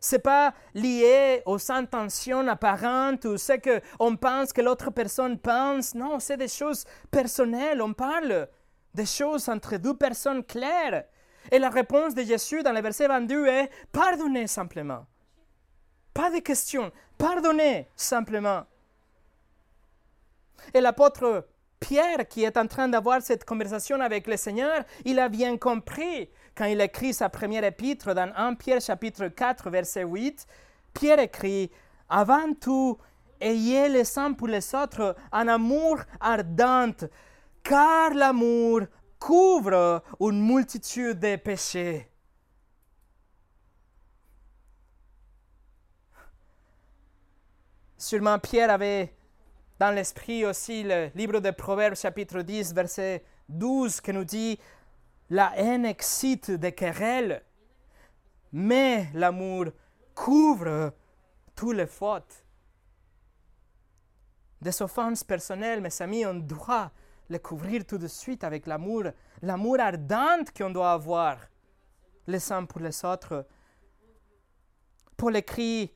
[0.00, 5.94] Ce n'est pas lié aux intentions apparentes ou ce qu'on pense que l'autre personne pense.
[5.94, 7.82] Non, c'est des choses personnelles.
[7.82, 8.48] On parle
[8.94, 11.04] des choses entre deux personnes claires.
[11.50, 15.06] Et la réponse de Jésus dans le verset 22 est pardonnez simplement.
[16.12, 18.64] Pas de questions, pardonnez simplement.
[20.74, 21.46] Et l'apôtre
[21.80, 26.28] Pierre, qui est en train d'avoir cette conversation avec le Seigneur, il a bien compris
[26.54, 30.46] quand il écrit sa première épître dans 1 Pierre chapitre 4 verset 8.
[30.92, 31.70] Pierre écrit,
[32.08, 32.98] Avant tout,
[33.40, 37.08] ayez les uns pour les autres un amour ardent,
[37.62, 38.82] car l'amour
[39.20, 42.10] couvre une multitude de péchés.
[47.96, 49.14] Sûrement Pierre avait
[49.78, 54.58] dans l'esprit aussi le livre de Proverbes chapitre 10 verset 12 qui nous dit
[55.28, 57.44] La haine excite des querelles,
[58.52, 59.66] mais l'amour
[60.14, 60.94] couvre
[61.54, 62.42] toutes les fautes.
[64.62, 66.90] Des offenses personnelles, mes amis, on doit
[67.30, 69.04] les couvrir tout de suite avec l'amour,
[69.40, 71.38] l'amour ardent qu'on doit avoir
[72.26, 73.46] les uns pour les autres.
[75.16, 75.92] Paul écrit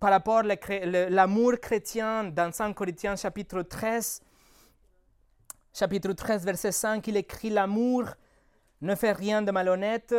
[0.00, 4.20] par rapport à l'amour chrétien dans 5 Corinthiens chapitre 13.
[5.72, 8.04] Chapitre 13, verset 5, il écrit L'amour
[8.80, 10.14] ne fait rien de malhonnête,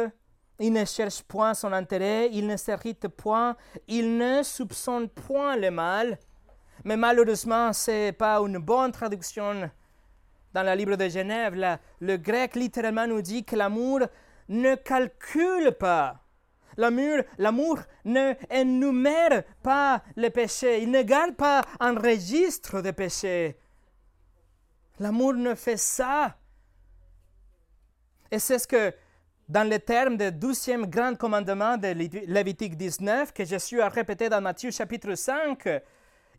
[0.60, 3.58] il ne cherche point son intérêt, il ne s'irrite point,
[3.88, 6.18] il ne soupçonne point le mal.
[6.86, 9.70] Mais malheureusement, ce n'est pas une bonne traduction
[10.54, 11.80] dans le livre de Genève.
[12.00, 14.02] le grec littéralement nous dit que l'amour
[14.48, 16.22] ne calcule pas
[16.80, 23.58] L'amour, l'amour ne énumère pas les péchés, il ne garde pas un registre de péchés.
[24.98, 26.38] L'amour ne fait ça.
[28.32, 28.94] Et c'est ce que,
[29.50, 34.40] dans les termes du douzième grand commandement de Lévitique 19, que Jésus a répété dans
[34.40, 35.68] Matthieu chapitre 5,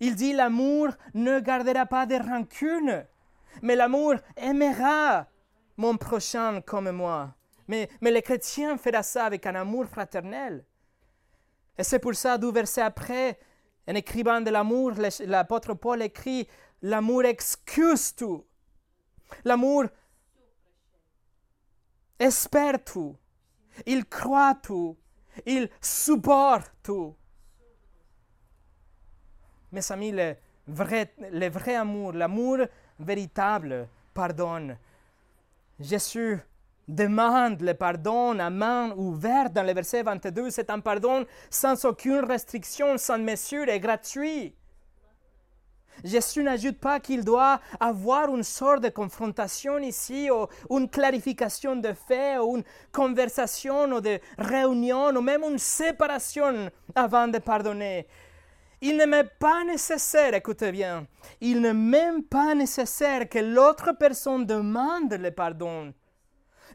[0.00, 3.04] il dit l'amour ne gardera pas de rancune,
[3.62, 5.26] mais l'amour aimera
[5.76, 7.34] mon prochain comme moi.
[7.68, 10.64] Mais, mais les chrétiens font ça avec un amour fraternel.
[11.78, 13.38] Et c'est pour ça, deux versets après,
[13.86, 14.92] en écrivant de l'amour,
[15.26, 16.48] l'apôtre Paul écrit
[16.82, 18.44] L'amour excuse tout.
[19.44, 19.84] L'amour
[22.18, 23.16] espère tout.
[23.86, 24.96] Il croit tout.
[25.46, 27.14] Il supporte tout.
[29.72, 30.34] Mes amis, le
[30.70, 32.58] le vrai amour, l'amour
[33.00, 34.76] véritable, pardonne.
[35.78, 36.38] Jésus
[36.86, 40.50] demande le pardon à main ouverte dans le verset 22.
[40.50, 44.54] C'est un pardon sans aucune restriction, sans mesure et gratuit.
[46.04, 51.92] Jésus n'ajoute pas qu'il doit avoir une sorte de confrontation ici, ou une clarification de
[51.92, 58.06] faits, ou une conversation, ou de réunion, ou même une séparation avant de pardonner.
[58.82, 61.06] Il ne m'est pas nécessaire, écoutez bien,
[61.40, 65.92] il n'est même pas nécessaire que l'autre personne demande le pardon.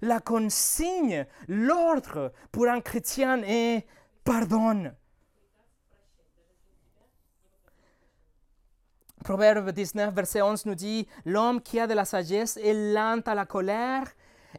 [0.02, 3.88] La consigne, l'ordre pour un chrétien est
[4.24, 4.94] pardonne.
[9.24, 13.34] Proverbe 19, verset 11 nous dit, L'homme qui a de la sagesse est lent à
[13.34, 14.06] la colère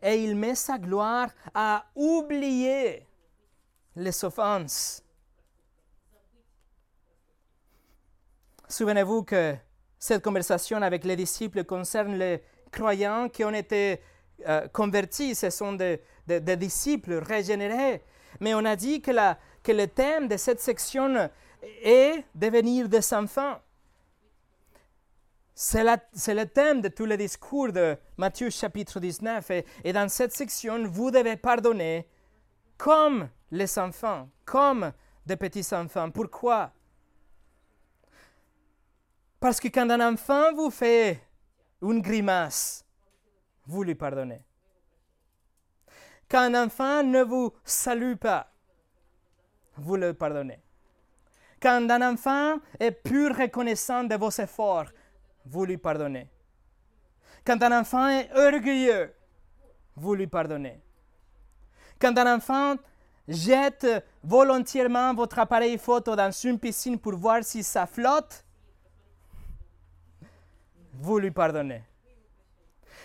[0.02, 3.06] et il met sa gloire à oublier
[3.94, 5.05] les offenses.
[8.68, 9.54] Souvenez-vous que
[9.98, 12.42] cette conversation avec les disciples concerne les
[12.72, 14.00] croyants qui ont été
[14.46, 16.00] euh, convertis, ce sont des,
[16.56, 18.02] disciples régénérés.
[18.40, 21.30] Mais on a dit que, le thème de cette section
[21.82, 23.58] est devenir des enfants.
[25.54, 29.50] C'est le thème de tous les discours de Matthieu chapitre 19.
[29.84, 32.06] Et, dans cette section, vous devez pardonner
[32.76, 34.92] comme les enfants, comme
[35.24, 36.10] des petits enfants.
[36.10, 36.72] Pourquoi?
[39.38, 41.20] Parce que quand un enfant vous fait
[41.82, 42.84] une grimace,
[43.66, 44.44] vous lui pardonnez.
[46.28, 48.50] Quand un enfant ne vous salue pas,
[49.76, 50.60] vous le pardonnez.
[51.60, 54.86] Quand un enfant est plus reconnaissant de vos efforts,
[55.44, 56.28] vous lui pardonnez.
[57.44, 59.14] Quand un enfant est orgueilleux,
[59.94, 60.80] vous lui pardonnez.
[62.00, 62.76] Quand un enfant
[63.28, 63.86] jette
[64.22, 68.45] volontairement votre appareil photo dans une piscine pour voir si ça flotte,
[71.00, 71.82] vous lui pardonnez.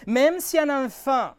[0.08, 1.32] Même si un enfant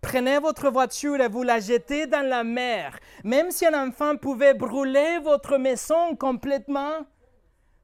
[0.00, 4.54] prenait votre voiture et vous la jetez dans la mer, même si un enfant pouvait
[4.54, 7.06] brûler votre maison complètement,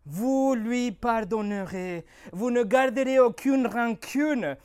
[0.04, 2.04] vous lui pardonnerez.
[2.32, 4.56] Vous ne garderez aucune rancune.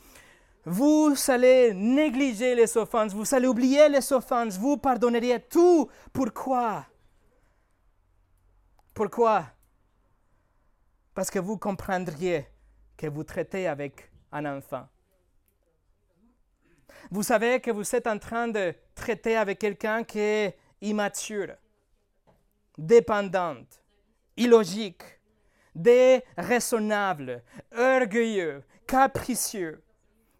[0.66, 5.88] Vous allez négliger les offenses, vous allez oublier les offenses, vous pardonneriez tout.
[6.12, 6.86] Pourquoi?
[8.96, 9.46] Pourquoi?
[11.14, 12.48] Parce que vous comprendriez
[12.98, 14.88] que vous traitez avec un enfant.
[17.12, 21.56] Vous savez que vous êtes en train de traiter avec quelqu'un qui est immature,
[22.78, 23.84] dépendante,
[24.38, 25.04] illogique,
[25.76, 27.44] déraisonnable,
[27.78, 29.84] orgueilleux, capricieux,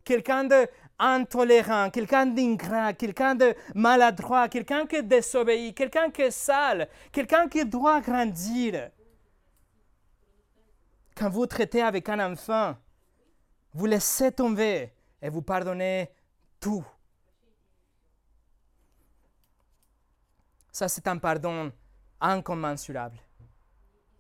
[0.04, 6.88] quelqu'un de intolérant, quelqu'un d'ingrat, quelqu'un de maladroit, quelqu'un qui désobéit, quelqu'un qui est sale,
[7.12, 8.90] quelqu'un qui doit grandir.
[11.16, 12.76] Quand vous traitez avec un enfant,
[13.74, 16.10] vous laissez tomber et vous pardonnez
[16.60, 16.86] tout.
[20.72, 21.72] Ça, c'est un pardon
[22.20, 23.18] incommensurable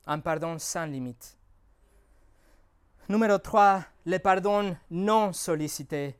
[0.07, 1.37] un pardon sans limite.
[3.09, 6.15] Numéro 3, le pardon non sollicité.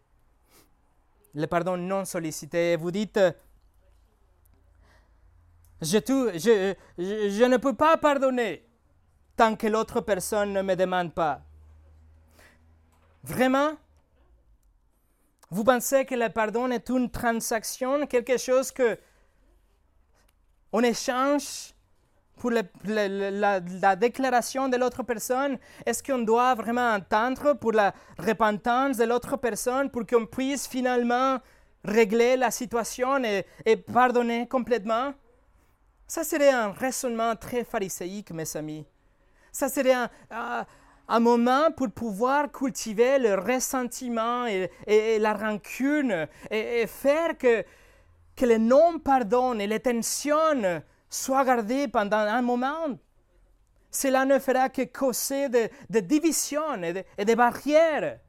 [1.34, 2.76] Le pardon non sollicité.
[2.76, 3.20] Vous dites,
[5.82, 8.66] je, je, je, ne peux pas pardonner
[9.36, 11.42] tant que l'autre personne ne me demande pas.
[13.24, 13.74] Vraiment?
[15.50, 18.98] Vous pensez que le pardon est une transaction, quelque chose que
[20.74, 21.74] on échange
[22.36, 25.58] pour la, déclaration de l'autre personne?
[25.86, 31.40] Est-ce qu'on doit vraiment entendre pour la repentance de l'autre personne pour qu'on puisse finalement
[31.84, 35.14] régler la situation et, pardonner complètement?
[36.08, 38.86] Ça serait un raisonnement très phariséique, mes amis.
[39.56, 47.64] Ça serait un, moment pour pouvoir cultiver le ressentiment et, la rancune et, faire que,
[48.36, 53.00] que le non-pardon et les tensions soit gardé pendant un moment.
[53.90, 56.84] Cela ne fera que causer de, divisions
[57.18, 58.20] et de, barrières.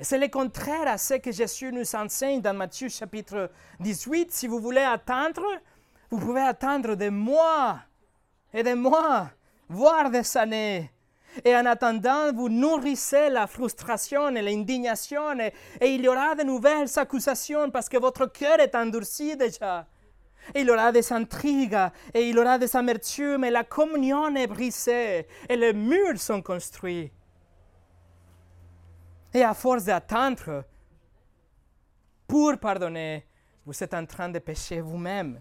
[0.00, 3.50] C'est le contraire à ce que Jésus nous enseigne dans Matthieu chapitre
[3.80, 4.30] 18.
[4.30, 5.42] Si vous voulez attendre,
[6.10, 7.80] vous pouvez attendre des mois
[8.54, 9.32] et des mois,
[9.70, 10.90] voire des années.
[11.44, 15.52] Et en attendant, vous nourrissez la frustration et l'indignation et,
[15.94, 19.86] il y aura de nouvelles accusations parce que votre cœur est endurci déjà
[20.54, 25.56] il aura des intrigues et il aura des amertumes et la communion est brisée et
[25.56, 27.12] les murs sont construits.
[29.32, 30.64] Et à force d'attendre
[32.26, 33.26] pour pardonner,
[33.64, 35.40] vous êtes en train de pécher vous-même.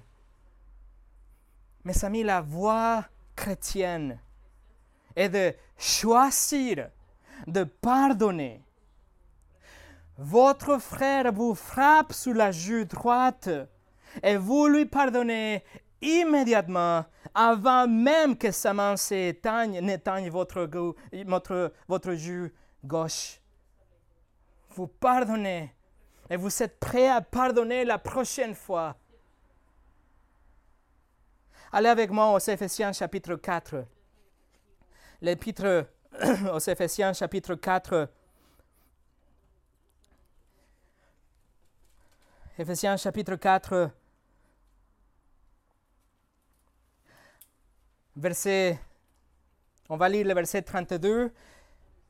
[1.83, 3.05] Mes amis, la voie
[5.15, 6.89] est de choisir
[7.47, 8.61] de pardonner.
[10.17, 13.49] Votre frère vous frappe sous la joue droite
[14.21, 15.63] et vous lui pardonnez
[16.01, 20.67] immédiatement, avant même que sa main s'éteigne, n'éteigne votre,
[21.87, 22.15] votre,
[22.83, 23.39] gauche.
[24.71, 25.73] Vous pardonnez
[26.29, 28.95] et vous êtes prêt à pardonner la prochaine fois.
[31.71, 33.85] Allez avec moi aux Éphésiens chapitre 4.
[35.21, 35.85] L'épître
[36.51, 38.09] aux Éphésiens chapitre 4.
[42.57, 43.91] Éphésiens chapitre 4.
[48.15, 48.79] Verset,
[49.89, 51.31] on va lire le verset 32.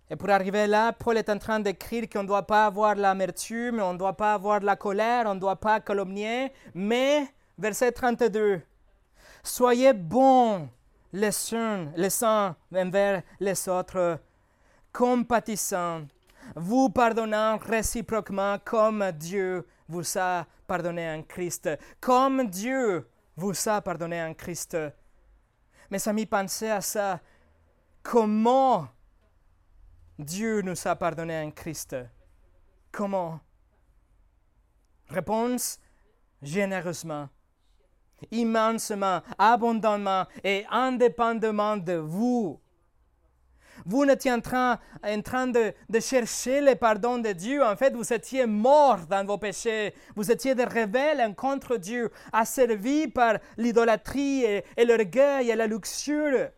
[0.09, 3.81] Et pour arriver là, Paul est en train d'écrire qu'on ne doit pas avoir l'amertume,
[3.81, 6.53] on ne doit pas avoir la colère, on ne doit pas calomnier.
[6.73, 8.61] Mais, verset 32,
[9.43, 10.69] Soyez bons
[11.11, 14.19] les uns, les uns envers les autres,
[14.93, 16.05] compatissants,
[16.55, 21.69] vous pardonnant réciproquement comme Dieu vous a pardonné en Christ,
[21.99, 24.77] comme Dieu vous a pardonné en Christ.
[25.89, 27.19] Mes amis, pensez à ça.
[28.03, 28.87] Comment
[30.17, 31.95] Dieu nous a pardonné en Christ?
[32.91, 33.39] Comment?
[35.09, 35.79] Réponse
[36.41, 37.29] généreusement
[38.31, 42.59] immensement, abondamment et indépendamment de vous.
[43.85, 47.63] Vous n'étiez en train, en train de, chercher le pardon de Dieu.
[47.63, 49.93] En fait, vous étiez mort dans vos péchés.
[50.15, 56.49] Vous étiez des rebelles contre Dieu, asservis par l'idolâtrie et l'orgueil et la luxure.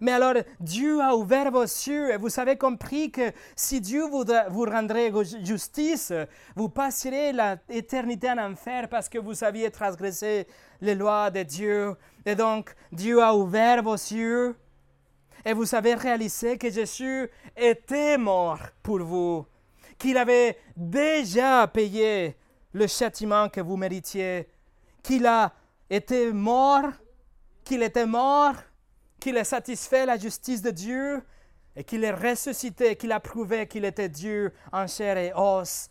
[0.00, 4.24] Mais alors, Dieu a ouvert vos yeux et vous avez compris que si Dieu vous,
[4.64, 5.12] rendrait
[5.42, 6.12] justice,
[6.54, 7.32] vous passerez
[7.68, 10.46] l'éternité en enfer parce que vous aviez transgressé
[10.80, 11.94] les lois de Dieu.
[12.24, 14.56] Et donc, Dieu a ouvert vos yeux
[15.44, 19.46] et vous avez réalisé que Jésus était mort pour vous,
[19.98, 22.36] qu'il avait déjà payé
[22.72, 24.48] le châtiment que vous méritiez,
[25.02, 25.52] qu'il a
[25.88, 26.90] été mort,
[27.64, 28.54] qu'il était mort
[29.20, 31.22] qu'il ait satisfait la justice de Dieu
[31.76, 35.88] et qu'il ait ressuscité, qu'il a prouvé qu'il était Dieu en chair et os.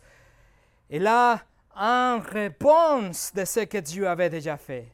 [0.90, 1.40] Et là,
[1.74, 4.92] en réponse de ce que Dieu avait déjà fait,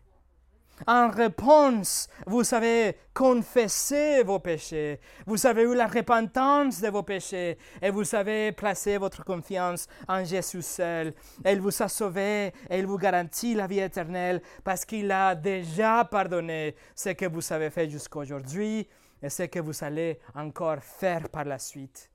[0.87, 7.57] en réponse, vous avez confessé vos péchés, vous avez eu la repentance de vos péchés
[7.81, 11.14] et vous avez placé votre confiance en Jésus seul.
[11.45, 16.05] Il vous a sauvé et il vous garantit la vie éternelle parce qu'il a déjà
[16.05, 18.87] pardonné ce que vous avez fait jusqu'à aujourd'hui
[19.22, 22.11] et ce que vous allez encore faire par la suite.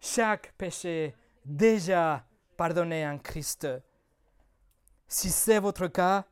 [0.00, 1.14] Chaque péché
[1.44, 2.24] déjà
[2.56, 3.68] pardonné en Christ.
[5.08, 6.24] Si c'est votre cas,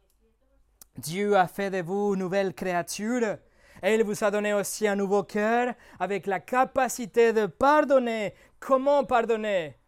[0.97, 3.39] Dieu a fait de vous une nouvelle créature
[3.83, 8.35] et il vous a donné aussi un nouveau cœur avec la capacité de pardonner.
[8.59, 9.79] Comment pardonner?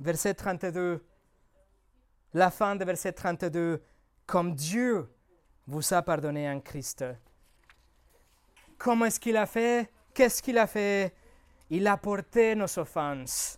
[0.00, 1.04] Verset 32.
[2.34, 3.82] La fin de verset 32.
[4.26, 5.08] Comme Dieu
[5.66, 7.04] vous a pardonné en Christ.
[8.76, 9.90] Comment est-ce qu'il a fait?
[10.14, 11.14] Qu'est-ce qu'il a fait?
[11.70, 13.57] Il a porté nos offenses.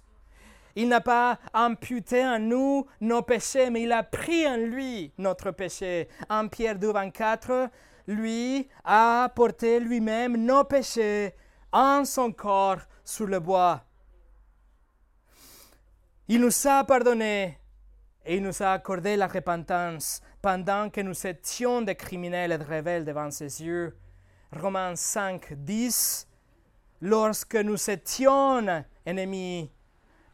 [0.77, 5.51] Il n'a pas imputé en nous nos péchés, mais il a pris en lui notre
[5.51, 6.09] péché.
[6.29, 7.71] En Pierre 2, 24,
[8.07, 11.35] lui a porté lui-même nos péchés
[11.73, 13.85] en son corps sur le bois.
[16.29, 17.59] Il nous a pardonné
[18.25, 22.64] et il nous a accordé la repentance pendant que nous étions des criminels et des
[22.64, 23.97] rebelles devant ses yeux.
[24.53, 26.29] Romains 5, 10.
[27.03, 29.71] Lorsque nous étions ennemis,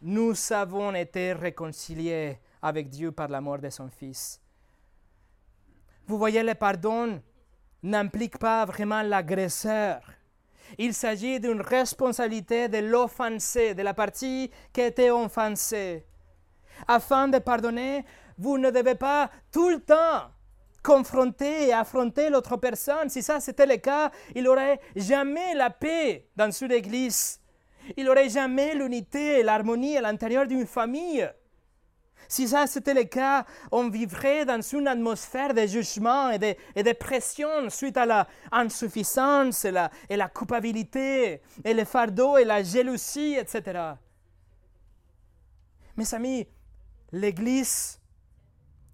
[0.02, 4.40] nous avons été réconciliés avec Dieu par la mort de son Fils.
[6.06, 7.20] Vous voyez, le pardon
[7.82, 10.00] n'implique pas vraiment l'agresseur.
[10.78, 16.04] Il s'agit d'une responsabilité de l'offensé, de la partie qui a été offensée.
[16.88, 18.04] Afin de pardonner,
[18.36, 20.30] vous ne devez pas tout le temps
[20.82, 23.08] confronter et affronter l'autre personne.
[23.08, 27.40] Si ça c'était le cas, il n'aurait jamais la paix dans une église.
[27.96, 31.28] Il n'aurait jamais l'unité et l'harmonie à l'intérieur d'une famille.
[32.28, 37.70] Si ça c'était le cas, on vivrait dans une atmosphère de jugement et de, pression
[37.70, 43.36] suite à la insuffisance et la, et la culpabilité et le fardeau et la jalousie,
[43.38, 43.92] etc.
[45.96, 46.46] Mes amis,
[47.12, 48.00] l'Église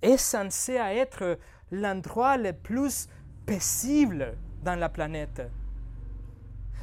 [0.03, 1.39] est censée être
[1.71, 3.09] l'endroit le plus
[3.47, 5.43] paisible dans la planète.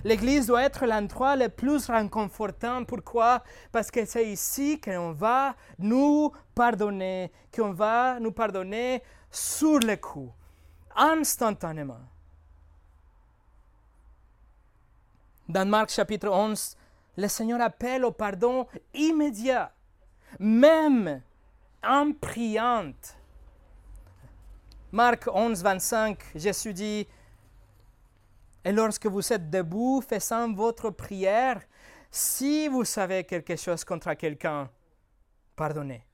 [0.04, 2.86] L'Église doit être l'endroit le plus réconfortant.
[2.86, 3.44] Pourquoi?
[3.72, 10.32] Parce que c'est ici qu'on va nous pardonner, qu'on va nous pardonner sur le coup,
[10.96, 12.00] instantanément.
[15.48, 16.78] Dans Marc chapitre 11,
[17.18, 19.72] le Seigneur appelle au pardon immédiat,
[20.40, 21.22] même
[21.84, 22.94] en priant.
[24.92, 27.08] Marc 11, 25, Jésus dit,
[28.66, 31.62] Et lorsque vous êtes debout, faisant votre prière,
[32.12, 34.70] si vous savez quelque chose contre quelqu'un,
[35.56, 36.06] pardonnez.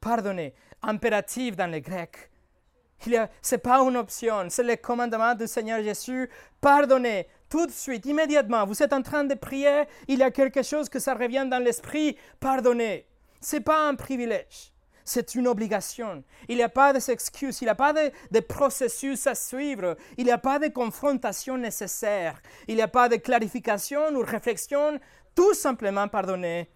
[0.00, 0.54] Pardonnez.
[0.82, 2.30] Impératif dans le grec.
[3.00, 6.28] Ce n'est pas une option, c'est le commandement du Seigneur Jésus.
[6.60, 8.66] Pardonnez tout de suite, immédiatement.
[8.66, 11.62] Vous êtes en train de prier, il y a quelque chose que ça revient dans
[11.62, 12.16] l'esprit.
[12.40, 13.06] Pardonnez.
[13.40, 14.72] Ce n'est pas un privilège,
[15.08, 16.22] c'est une obligation.
[16.48, 20.30] Il n'y a pas d'excuses, il n'y a pas de, processus à suivre, il n'y
[20.30, 25.00] a pas de confrontation nécessaire, il n'y a pas de clarification ou réflexion,
[25.34, 26.70] tout simplement pardonner.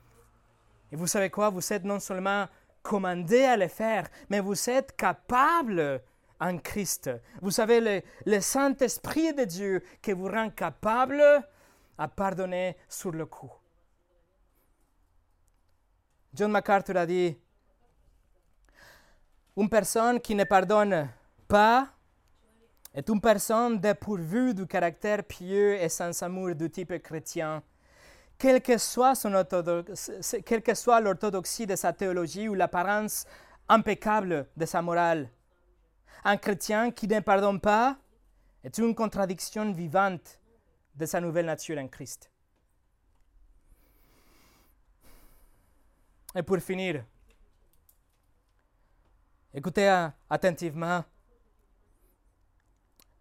[0.90, 2.46] Et vous savez quoi, vous êtes non seulement
[2.82, 6.02] commandé à le faire, mais vous êtes capable
[6.40, 7.10] en Christ.
[7.40, 11.22] Vous savez, le Saint-Esprit de Dieu qui vous rend capable
[11.98, 13.52] à pardonner sur le coup.
[16.34, 17.36] John MacArthur a dit,
[19.56, 21.08] une personne qui ne pardonne
[21.46, 21.88] pas
[22.94, 27.62] est une personne dépourvue du caractère pieux et sans amour du type chrétien.
[28.38, 29.14] Quelle que soit,
[31.00, 33.26] l'orthodoxie de sa théologie ou l'apparence
[33.68, 35.30] impeccable de sa morale,
[36.24, 37.96] un chrétien qui ne pardonne pas
[38.64, 40.40] est une contradiction vivante
[40.94, 42.30] de sa nouvelle nature en Christ.
[46.34, 47.04] Et pour finir,
[49.54, 51.04] écoutez attentivement.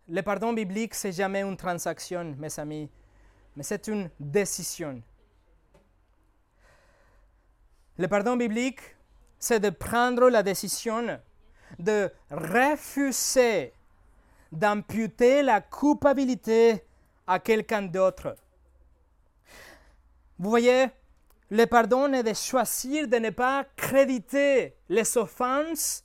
[0.08, 2.90] Le pardon biblique, c'est jamais une transaction, mes amis,
[3.56, 5.02] mais c'est une décision.
[7.98, 8.82] Le pardon biblique,
[9.40, 11.20] c'est de prendre la décision
[11.80, 13.74] de refuser
[14.52, 16.84] d'imputer la culpabilité
[17.26, 18.36] à quelqu'un d'autre.
[20.38, 20.88] Vous voyez,
[21.50, 26.04] le pardon est de choisir de ne pas créditer les offenses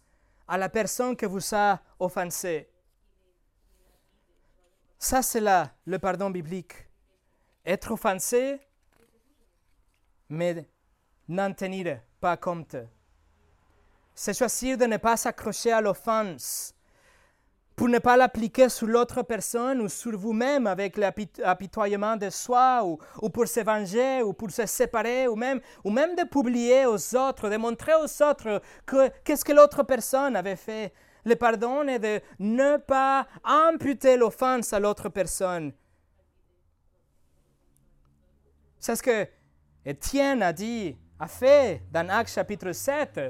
[0.49, 2.69] à la personne que vous a offensé.
[4.99, 6.75] Ça, c'est là le pardon biblique.
[7.65, 8.61] Être offensé,
[10.29, 10.69] mais
[11.29, 12.77] n'en tenir pas compte
[14.19, 16.75] c'est choisir de ne pas s'accrocher à l'offense
[17.77, 22.99] pour ne pas l'appliquer sur l'autre personne ou sur vous-même avec l'apitoyement de soi ou,
[23.21, 27.15] ou, pour se venger ou pour se séparer ou même, ou même de publier aux
[27.15, 28.63] autres, de montrer aux autres
[29.23, 30.95] qu'est-ce que l'autre personne avait fait.
[31.27, 35.73] Le pardon est de ne pas amputer l'offense à l'autre personne.
[38.79, 39.29] C'est ce que
[39.85, 43.21] Étienne a dit, a fait dans Actes chapitre 7.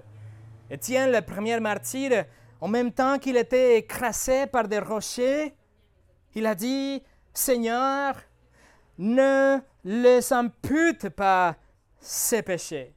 [0.71, 2.27] Étienne, le premier martyr,
[2.61, 5.55] en même temps qu'il était écrasé par des rochers,
[6.35, 7.03] il a dit,
[7.33, 8.17] Seigneur,
[8.99, 11.57] ne les impute pas
[12.01, 12.95] ces péchés.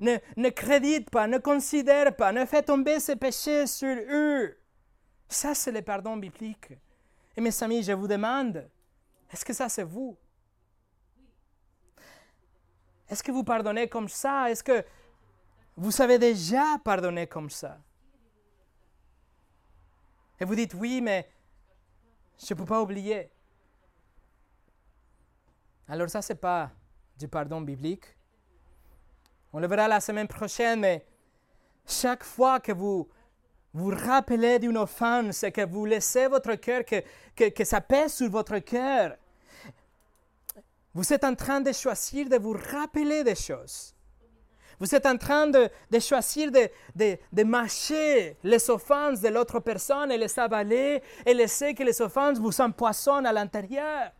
[0.00, 4.56] Ne, ne crédite pas, ne considère pas, ne fais tomber ces péchés sur eux.
[5.28, 6.72] Ça, c'est le pardon biblique.
[7.36, 8.68] Et mes amis, je vous demande,
[9.32, 10.16] est-ce que ça, c'est vous?
[13.08, 14.50] Est-ce que vous pardonnez comme ça?
[14.50, 14.84] Est-ce que
[15.76, 17.78] vous savez déjà pardonner comme ça?
[20.40, 21.28] Et vous dites, oui, mais
[22.38, 23.30] je ne peux pas oublier.
[25.86, 26.70] Alors ça, ce n'est pas
[27.18, 28.04] du pardon biblique.
[29.52, 31.04] On le verra la semaine prochaine, mais
[31.86, 33.08] chaque fois que vous
[33.74, 38.30] vous rappelez d'une offense et que vous laissez votre cœur, que, que, ça pèse sur
[38.30, 39.16] votre cœur,
[40.94, 43.94] vous êtes en train de choisir de vous rappeler des choses.
[44.80, 45.68] Vous êtes en train de,
[46.00, 51.74] choisir de, de, de, mâcher les offenses de l'autre personne et les avaler et laisser
[51.74, 54.10] que les offenses vous empoisonnent à l'intérieur.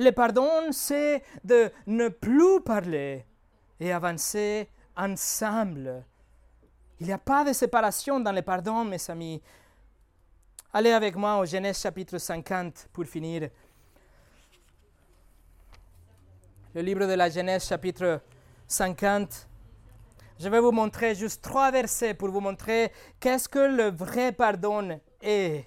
[0.00, 3.24] Le pardon, c'est de ne plus parler
[3.78, 6.04] et avancer ensemble.
[6.98, 9.40] Il n'y a pas de séparation dans le pardon, mes amis.
[10.72, 13.48] Allez avec moi au Genèse chapitre 50 pour finir.
[16.74, 18.39] Le livre de la Genèse chapitre 50.
[18.72, 25.00] Je vais vous montrer juste trois versets pour vous montrer qu'est-ce que le vrai pardon
[25.20, 25.64] est.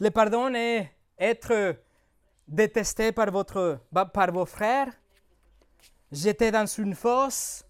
[0.00, 1.76] Le pardon est être
[2.48, 3.78] détesté par, votre,
[4.12, 4.92] par vos frères,
[6.10, 7.64] jeté dans une fosse,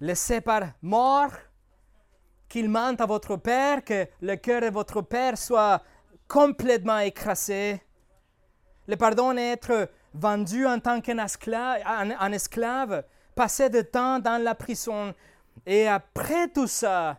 [0.00, 1.32] laissé par mort,
[2.48, 5.82] qu'il mente à votre père, que le cœur de votre père soit
[6.28, 7.82] complètement écrasé.
[8.86, 11.80] Le pardon est être vendu en tant qu'un esclave,
[12.32, 13.04] esclave,
[13.34, 15.14] passer de temps dans la prison
[15.66, 17.18] et après tout ça,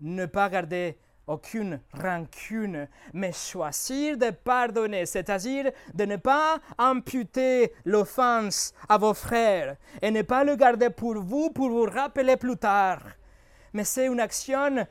[0.00, 8.72] ne pas garder aucune rancune, mais choisir de pardonner, c'est-à-dire de ne pas imputer l'offense
[8.88, 13.02] à vos frères et ne pas le garder pour vous pour vous rappeler plus tard.
[13.74, 14.86] Mais c'est une action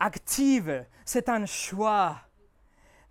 [0.00, 2.16] active, c'est un choix.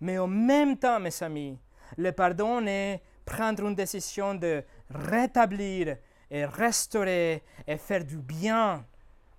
[0.00, 1.58] Mais en même temps, mes amis,
[1.96, 5.96] le pardon est prendre une décision de rétablir
[6.30, 8.84] et restaurer et faire du bien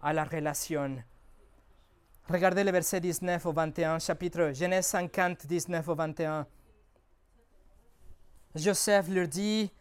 [0.02, 0.98] à la relation.
[2.30, 6.48] Regardez le verset 19 au 21, chapitre Genèse 50, 19 au 21.
[8.54, 9.72] Joseph leur dit,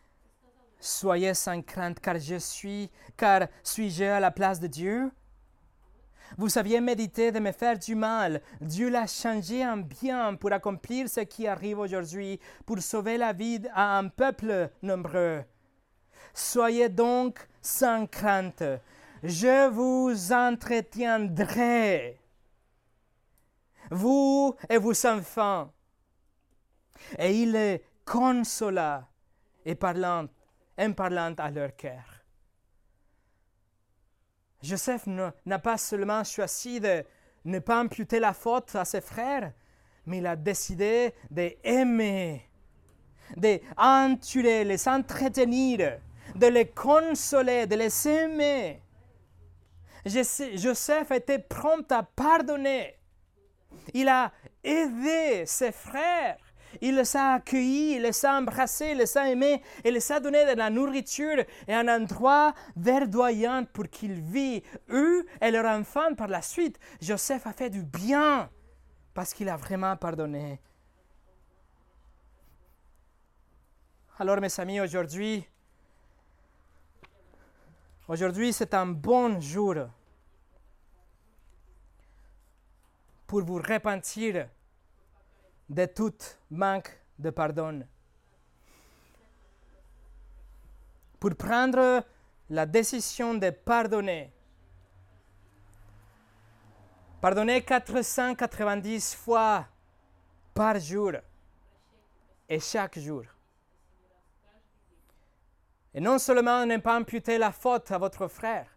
[0.80, 5.10] Soyez sans crainte, car je suis, car suis-je à la place de Dieu?
[6.36, 8.42] Vous aviez médité de me faire du mal.
[8.60, 13.62] Dieu l'a changé en bien pour accomplir ce qui arrive aujourd'hui, pour sauver la vie
[13.72, 15.42] à un peuple nombreux.
[16.34, 18.62] Soyez donc sans crainte.
[19.22, 22.20] Je vous entretiendrai,
[23.90, 25.72] vous et vos enfants.
[27.18, 29.08] Et il les consola
[29.64, 30.26] et parlant,
[30.78, 30.92] en
[31.38, 32.17] à leur cœur.
[34.62, 37.04] Joseph n'a pas seulement choisi de
[37.44, 39.52] ne pas imputer la faute à ses frères,
[40.06, 42.48] mais il a décidé d'aimer,
[43.36, 45.98] d'enturer, les entretenir,
[46.34, 48.82] de les consoler, de les aimer.
[50.04, 52.96] Joseph était prompt à pardonner.
[53.94, 54.32] Il a
[54.64, 56.38] aidé ses frères.
[56.80, 60.20] Il les a accueillis, il les a embrassés, il les a aimés, et les a
[60.20, 66.14] donné de la nourriture et un endroit verdoyant pour qu'ils vivent, eux et leurs enfants
[66.14, 66.78] par la suite.
[67.00, 68.50] Joseph a fait du bien
[69.14, 70.60] parce qu'il a vraiment pardonné.
[74.18, 75.46] Alors mes amis, aujourd'hui,
[78.08, 79.74] aujourd'hui c'est un bon jour
[83.26, 84.48] pour vous repentir
[85.68, 86.16] de tout
[86.50, 87.86] manque de pardon.
[91.20, 92.04] Pour prendre
[92.50, 94.32] la décision de pardonner.
[97.20, 99.66] Pardonner 490 fois
[100.54, 101.12] par jour
[102.48, 103.24] et chaque jour.
[105.92, 108.68] Et non seulement ne pas imputer la faute à votre frère,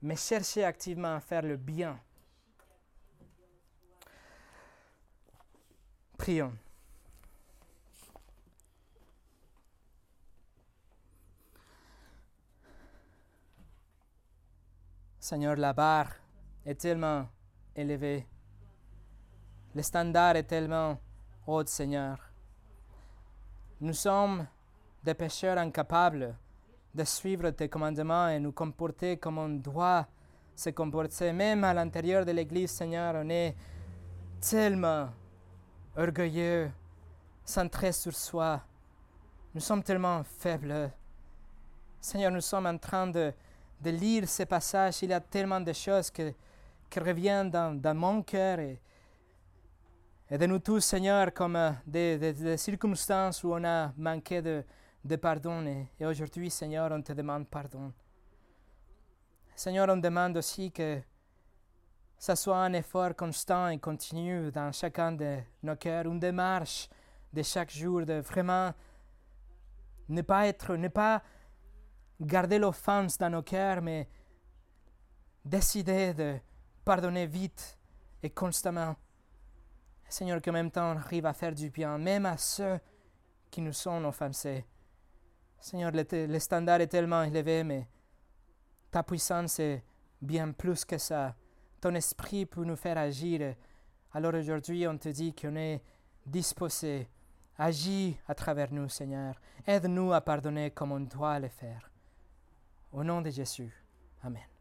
[0.00, 2.00] mais chercher activement à faire le bien
[6.16, 6.52] Prions.
[15.18, 16.12] Seigneur, la barre
[16.64, 17.28] est tellement
[17.74, 18.26] élevée.
[19.74, 20.98] Le standard est tellement
[21.46, 22.18] haut, Seigneur.
[23.80, 24.46] Nous sommes
[25.02, 26.36] des pécheurs incapables
[26.94, 30.06] de suivre tes commandements et nous comporter comme on doit
[30.54, 31.32] se comporter.
[31.32, 33.54] Même à l'intérieur de l'Église, Seigneur, on est
[34.40, 35.10] tellement
[35.96, 36.70] orgueilleux,
[37.44, 38.60] centré sur soi.
[39.54, 40.90] Nous sommes tellement faibles.
[42.00, 43.32] Seigneur, nous sommes en train de,
[43.84, 45.02] lire ces passages.
[45.02, 46.32] Il y a tellement de choses que,
[46.90, 48.78] qui reviennent dans, mon cœur et,
[50.30, 55.64] de nous tous, Seigneur, comme euh, des, circonstances où on a manqué de, pardon.
[55.98, 57.92] Et aujourd'hui, Seigneur, on te demande pardon.
[59.54, 61.00] Seigneur, on demande aussi que
[62.18, 66.88] ça soit un effort constant et continu dans chacun de nos cœurs, une démarche
[67.32, 68.72] de chaque jour, de vraiment
[70.08, 71.22] ne pas être, ne pas
[72.20, 74.08] garder l'offense dans nos cœurs, mais
[75.44, 76.38] décider de
[76.84, 77.78] pardonner vite
[78.22, 78.96] et constamment.
[80.08, 82.80] Seigneur, qu'en même temps on arrive à faire du bien, même à ceux
[83.50, 84.64] qui nous sont offensés.
[85.60, 87.88] Seigneur, le standard est tellement élevé, mais
[88.90, 89.84] ta puissance est
[90.22, 91.34] bien plus que ça
[91.86, 93.54] ton esprit pour nous faire agir.
[94.12, 95.80] Alors aujourd'hui, on te dit qu'on est
[96.26, 97.06] disposé.
[97.56, 99.40] Agis à travers nous, Seigneur.
[99.64, 101.88] Aide-nous à pardonner comme on doit le faire.
[102.92, 103.72] Au nom de Jésus.
[104.24, 104.55] Amen.